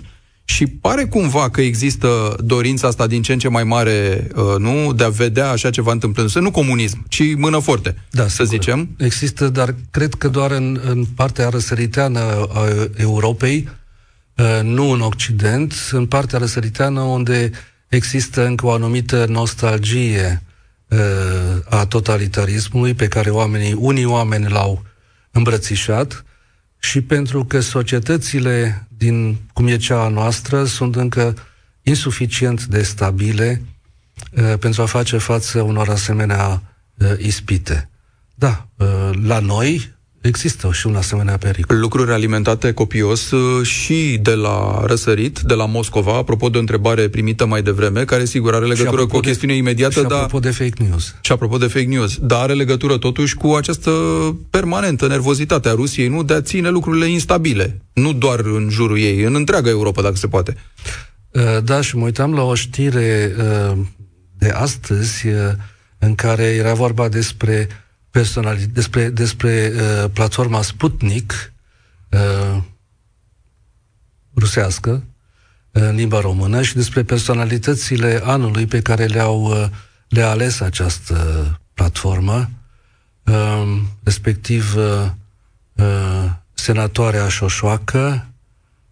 și 0.54 0.66
pare 0.66 1.04
cumva 1.04 1.50
că 1.50 1.60
există 1.60 2.36
dorința 2.44 2.88
asta 2.88 3.06
din 3.06 3.22
ce 3.22 3.32
în 3.32 3.38
ce 3.38 3.48
mai 3.48 3.64
mare, 3.64 4.26
uh, 4.34 4.42
nu, 4.58 4.92
de 4.92 5.04
a 5.04 5.08
vedea 5.08 5.50
așa 5.50 5.70
ceva 5.70 5.92
întâmplându-se. 5.92 6.40
Nu 6.40 6.50
comunism, 6.50 7.04
ci 7.08 7.22
mână 7.36 7.58
forte, 7.58 7.96
da, 8.10 8.22
să 8.22 8.28
sigur. 8.28 8.48
zicem. 8.48 8.88
Există, 8.98 9.48
dar 9.48 9.74
cred 9.90 10.14
că 10.14 10.28
doar 10.28 10.50
în, 10.50 10.80
în 10.84 11.04
partea 11.04 11.48
răsăriteană 11.48 12.20
a 12.52 12.64
Europei, 12.96 13.68
Uh, 14.40 14.60
nu 14.62 14.90
în 14.90 15.00
Occident, 15.00 15.74
în 15.90 16.06
partea 16.06 16.38
răsăriteană 16.38 17.00
unde 17.00 17.50
există 17.88 18.46
încă 18.46 18.66
o 18.66 18.70
anumită 18.70 19.26
nostalgie 19.28 20.42
uh, 20.88 20.98
a 21.68 21.86
totalitarismului 21.86 22.94
pe 22.94 23.08
care 23.08 23.30
oamenii, 23.30 23.72
unii 23.72 24.04
oameni 24.04 24.48
l-au 24.48 24.82
îmbrățișat 25.30 26.24
și 26.78 27.00
pentru 27.00 27.44
că 27.44 27.60
societățile 27.60 28.88
din 29.00 29.36
cum 29.52 29.66
e 29.66 29.76
cea 29.76 30.04
a 30.04 30.08
noastră 30.08 30.64
sunt 30.64 30.96
încă 30.96 31.36
insuficient 31.82 32.64
de 32.64 32.82
stabile 32.82 33.62
uh, 34.30 34.54
pentru 34.58 34.82
a 34.82 34.86
face 34.86 35.16
față 35.16 35.62
unor 35.62 35.88
asemenea 35.88 36.62
ispite. 37.18 37.90
Da, 38.34 38.66
la 39.22 39.38
noi, 39.38 39.94
Există 40.20 40.70
și 40.72 40.87
un 40.87 40.96
asemenea 40.96 41.37
pericol. 41.37 41.78
Lucruri 41.78 42.12
alimentate 42.12 42.72
copios 42.72 43.30
uh, 43.30 43.66
și 43.66 44.18
de 44.22 44.35
la 44.35 44.83
răsărit, 44.87 45.38
de 45.38 45.54
la 45.54 45.66
Moscova, 45.66 46.16
apropo 46.16 46.48
de 46.48 46.56
o 46.56 46.61
întrebare 46.61 47.09
primită 47.09 47.46
mai 47.46 47.62
devreme, 47.62 48.04
care 48.04 48.24
sigur 48.24 48.54
are 48.54 48.66
legătură 48.66 49.06
cu 49.06 49.16
o 49.16 49.20
chestiune 49.20 49.52
de, 49.52 49.59
imediată, 49.59 49.92
și 49.92 49.98
apropo 49.98 50.38
dar... 50.38 50.50
de 50.50 50.64
fake 50.64 50.83
news. 50.83 51.14
Și 51.20 51.33
apropo 51.33 51.56
de 51.56 51.66
fake 51.66 51.87
news, 51.87 52.18
dar 52.18 52.40
are 52.40 52.52
legătură 52.52 52.96
totuși 52.98 53.35
cu 53.35 53.48
această 53.48 53.90
permanentă 54.50 55.06
nervozitate 55.06 55.68
a 55.68 55.72
Rusiei, 55.72 56.09
nu 56.09 56.22
de 56.22 56.35
a 56.35 56.40
ține 56.40 56.68
lucrurile 56.68 57.06
instabile, 57.06 57.80
nu 57.92 58.12
doar 58.12 58.40
în 58.40 58.68
jurul 58.70 58.98
ei, 58.98 59.22
în 59.22 59.35
întreaga 59.35 59.70
Europa, 59.70 60.02
dacă 60.02 60.16
se 60.16 60.26
poate. 60.26 60.56
Uh, 61.30 61.42
da, 61.64 61.80
și 61.80 61.96
mă 61.96 62.04
uitam 62.04 62.35
la 62.35 62.42
o 62.42 62.54
știre 62.54 63.35
uh, 63.38 63.78
de 64.38 64.48
astăzi 64.48 65.26
în 65.98 66.14
care 66.14 66.44
era 66.44 66.74
vorba 66.74 67.09
despre 67.09 67.68
personali- 68.11 68.73
despre, 68.73 69.09
despre 69.09 69.73
uh, 69.75 70.11
platforma 70.12 70.62
Sputnik 70.62 71.53
uh, 72.11 72.62
rusească 74.37 74.90
uh, 74.90 75.83
în 75.83 75.94
limba 75.94 76.20
română 76.20 76.62
și 76.62 76.75
despre 76.75 77.03
personalitățile 77.03 78.20
anului 78.25 78.66
pe 78.66 78.81
care 78.81 79.05
le-au 79.05 79.42
uh, 79.42 79.68
le-a 80.11 80.31
ales 80.31 80.61
această 80.61 81.61
platformă, 81.75 82.51
uh, 83.25 83.81
respectiv 84.03 84.75
uh, 84.77 85.11
uh, 85.73 86.31
senatoarea 86.53 87.29
Șoșoacă 87.29 88.27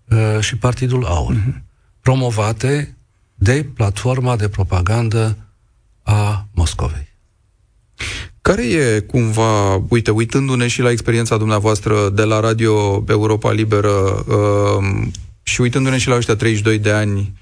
uh, 0.09 0.41
și 0.41 0.57
Partidul 0.57 1.05
Aur, 1.05 1.35
uh-huh. 1.35 1.61
promovate 2.01 2.97
de 3.35 3.65
platforma 3.75 4.37
de 4.37 4.49
propagandă 4.49 5.37
a 6.03 6.47
Moscovei. 6.53 7.09
Care 8.49 8.63
e 8.63 9.01
cumva, 9.01 9.75
uite, 9.89 10.11
uitându-ne 10.11 10.67
și 10.67 10.81
la 10.81 10.91
experiența 10.91 11.37
dumneavoastră 11.37 12.11
de 12.11 12.23
la 12.23 12.41
Radio 12.41 13.05
Europa 13.09 13.53
Liberă 13.53 14.25
uh, 14.27 15.07
și 15.43 15.61
uitându-ne 15.61 15.99
și 15.99 16.09
la 16.09 16.17
ăștia 16.17 16.37
32 16.37 16.79
de 16.79 16.91
ani, 16.91 17.33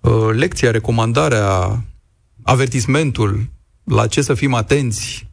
uh, 0.00 0.28
lecția, 0.32 0.70
recomandarea, 0.70 1.84
avertismentul, 2.42 3.48
la 3.84 4.06
ce 4.06 4.22
să 4.22 4.34
fim 4.34 4.54
atenți, 4.54 5.28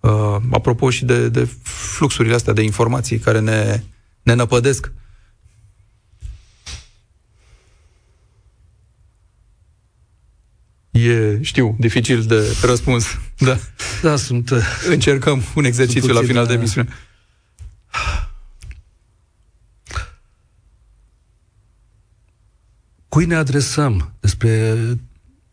uh, 0.00 0.36
apropo 0.50 0.90
și 0.90 1.04
de, 1.04 1.28
de 1.28 1.48
fluxurile 1.62 2.34
astea 2.34 2.52
de 2.52 2.62
informații 2.62 3.18
care 3.18 3.40
ne, 3.40 3.82
ne 4.22 4.34
năpădesc. 4.34 4.92
E, 11.02 11.38
știu, 11.42 11.76
dificil 11.78 12.22
de 12.22 12.56
răspuns. 12.62 13.06
Da. 13.38 13.58
Da, 14.02 14.16
sunt... 14.16 14.50
Uh, 14.50 14.62
Încercăm 14.88 15.42
un 15.54 15.64
exercițiu 15.64 16.12
la 16.12 16.20
final 16.20 16.46
de 16.46 16.52
emisiune. 16.52 16.88
Cui 23.08 23.24
ne 23.24 23.34
adresăm? 23.34 24.12
Despre, 24.20 24.76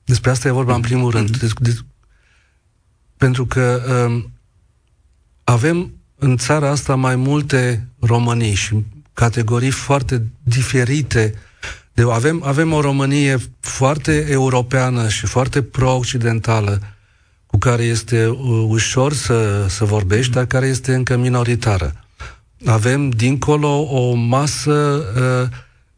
despre 0.03 0.29
asta 0.29 0.47
e 0.47 0.51
vorba 0.51 0.75
în 0.75 0.81
primul 0.81 1.11
rând. 1.11 1.37
Mm-hmm. 1.37 1.39
De, 1.39 1.47
de, 1.59 1.77
pentru 3.17 3.45
că 3.45 3.81
um, 4.07 4.31
avem 5.43 5.93
în 6.15 6.37
țara 6.37 6.69
asta 6.69 6.95
mai 6.95 7.15
multe 7.15 7.87
românii 7.99 8.53
și 8.53 8.85
categorii 9.13 9.69
foarte 9.69 10.27
diferite 10.43 11.33
de, 11.33 11.37
avem, 12.07 12.43
avem 12.45 12.73
o 12.73 12.81
Românie 12.81 13.37
foarte 13.59 14.27
europeană 14.29 15.07
și 15.07 15.25
foarte 15.25 15.61
pro-occidentală, 15.61 16.81
cu 17.45 17.57
care 17.57 17.83
este 17.83 18.25
uh, 18.25 18.65
ușor 18.67 19.13
să, 19.13 19.65
să 19.69 19.85
vorbești, 19.85 20.31
dar 20.31 20.45
care 20.45 20.67
este 20.67 20.93
încă 20.93 21.17
minoritară. 21.17 21.93
Avem 22.65 23.09
dincolo 23.09 23.81
o 23.81 24.13
masă 24.13 25.03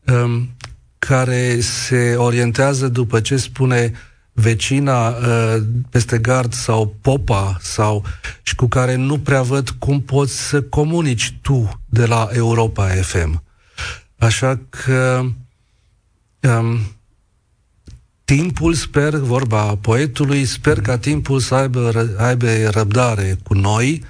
uh, 0.06 0.16
um, 0.16 0.50
care 0.98 1.60
se 1.60 2.16
orientează 2.16 2.88
după 2.88 3.20
ce 3.20 3.38
spune 3.38 3.92
vecina 4.34 5.08
uh, 5.08 5.58
peste 5.90 6.18
gard 6.18 6.54
sau 6.54 6.96
popa 7.02 7.58
sau 7.62 8.04
și 8.42 8.56
cu 8.56 8.68
care 8.68 8.96
nu 8.96 9.20
prea 9.20 9.42
văd 9.42 9.70
cum 9.70 10.02
poți 10.02 10.48
să 10.48 10.62
comunici 10.62 11.38
tu 11.42 11.80
de 11.86 12.06
la 12.06 12.30
Europa 12.32 12.88
FM. 12.88 13.44
Așa 14.18 14.60
că 14.70 15.26
um, 16.41 16.80
timpul, 18.23 18.73
sper, 18.73 19.15
vorba 19.15 19.75
poetului, 19.75 20.45
sper 20.45 20.82
ca 20.82 20.97
timpul 20.97 21.39
să 21.39 21.56
aibă, 21.56 22.15
aibă 22.17 22.69
răbdare 22.69 23.38
cu 23.43 23.54
noi 23.54 24.04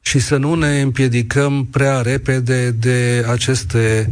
și 0.00 0.18
să 0.18 0.36
nu 0.36 0.54
ne 0.54 0.80
împiedicăm 0.80 1.66
prea 1.66 2.00
repede 2.00 2.70
de 2.70 3.24
aceste 3.28 4.10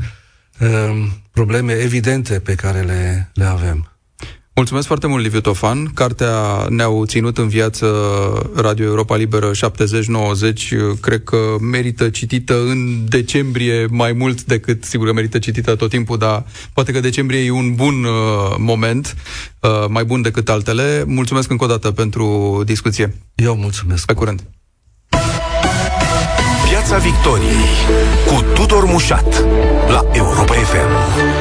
um, 0.60 1.22
probleme 1.30 1.72
evidente 1.72 2.40
pe 2.40 2.54
care 2.54 2.80
le, 2.80 3.30
le 3.34 3.44
avem. 3.44 3.95
Mulțumesc 4.56 4.86
foarte 4.86 5.06
mult, 5.06 5.22
Liviu 5.22 5.40
Tofan. 5.40 5.90
Cartea 5.94 6.66
ne-au 6.68 7.04
ținut 7.04 7.38
în 7.38 7.48
viață 7.48 7.86
Radio 8.54 8.84
Europa 8.84 9.16
Liberă 9.16 9.50
70-90. 9.50 9.54
Cred 11.00 11.24
că 11.24 11.36
merită 11.60 12.08
citită 12.08 12.60
în 12.60 13.08
decembrie 13.08 13.86
mai 13.90 14.12
mult 14.12 14.42
decât, 14.42 14.84
sigur 14.84 15.06
că 15.06 15.12
merită 15.12 15.38
citită 15.38 15.74
tot 15.74 15.90
timpul, 15.90 16.18
dar 16.18 16.44
poate 16.72 16.92
că 16.92 17.00
decembrie 17.00 17.44
e 17.44 17.50
un 17.50 17.74
bun 17.74 18.04
uh, 18.04 18.54
moment, 18.58 19.16
uh, 19.60 19.70
mai 19.88 20.04
bun 20.04 20.22
decât 20.22 20.48
altele. 20.48 21.04
Mulțumesc 21.06 21.50
încă 21.50 21.64
o 21.64 21.68
dată 21.68 21.90
pentru 21.90 22.62
discuție. 22.64 23.16
Eu 23.34 23.56
mulțumesc. 23.56 24.06
Pe 24.06 24.12
curând. 24.12 24.42
Piața 26.68 26.98
Victoriei 26.98 27.66
cu 28.26 28.44
Tudor 28.54 28.84
Mușat 28.84 29.44
la 29.88 30.06
Europa 30.12 30.52
FM. 30.52 31.36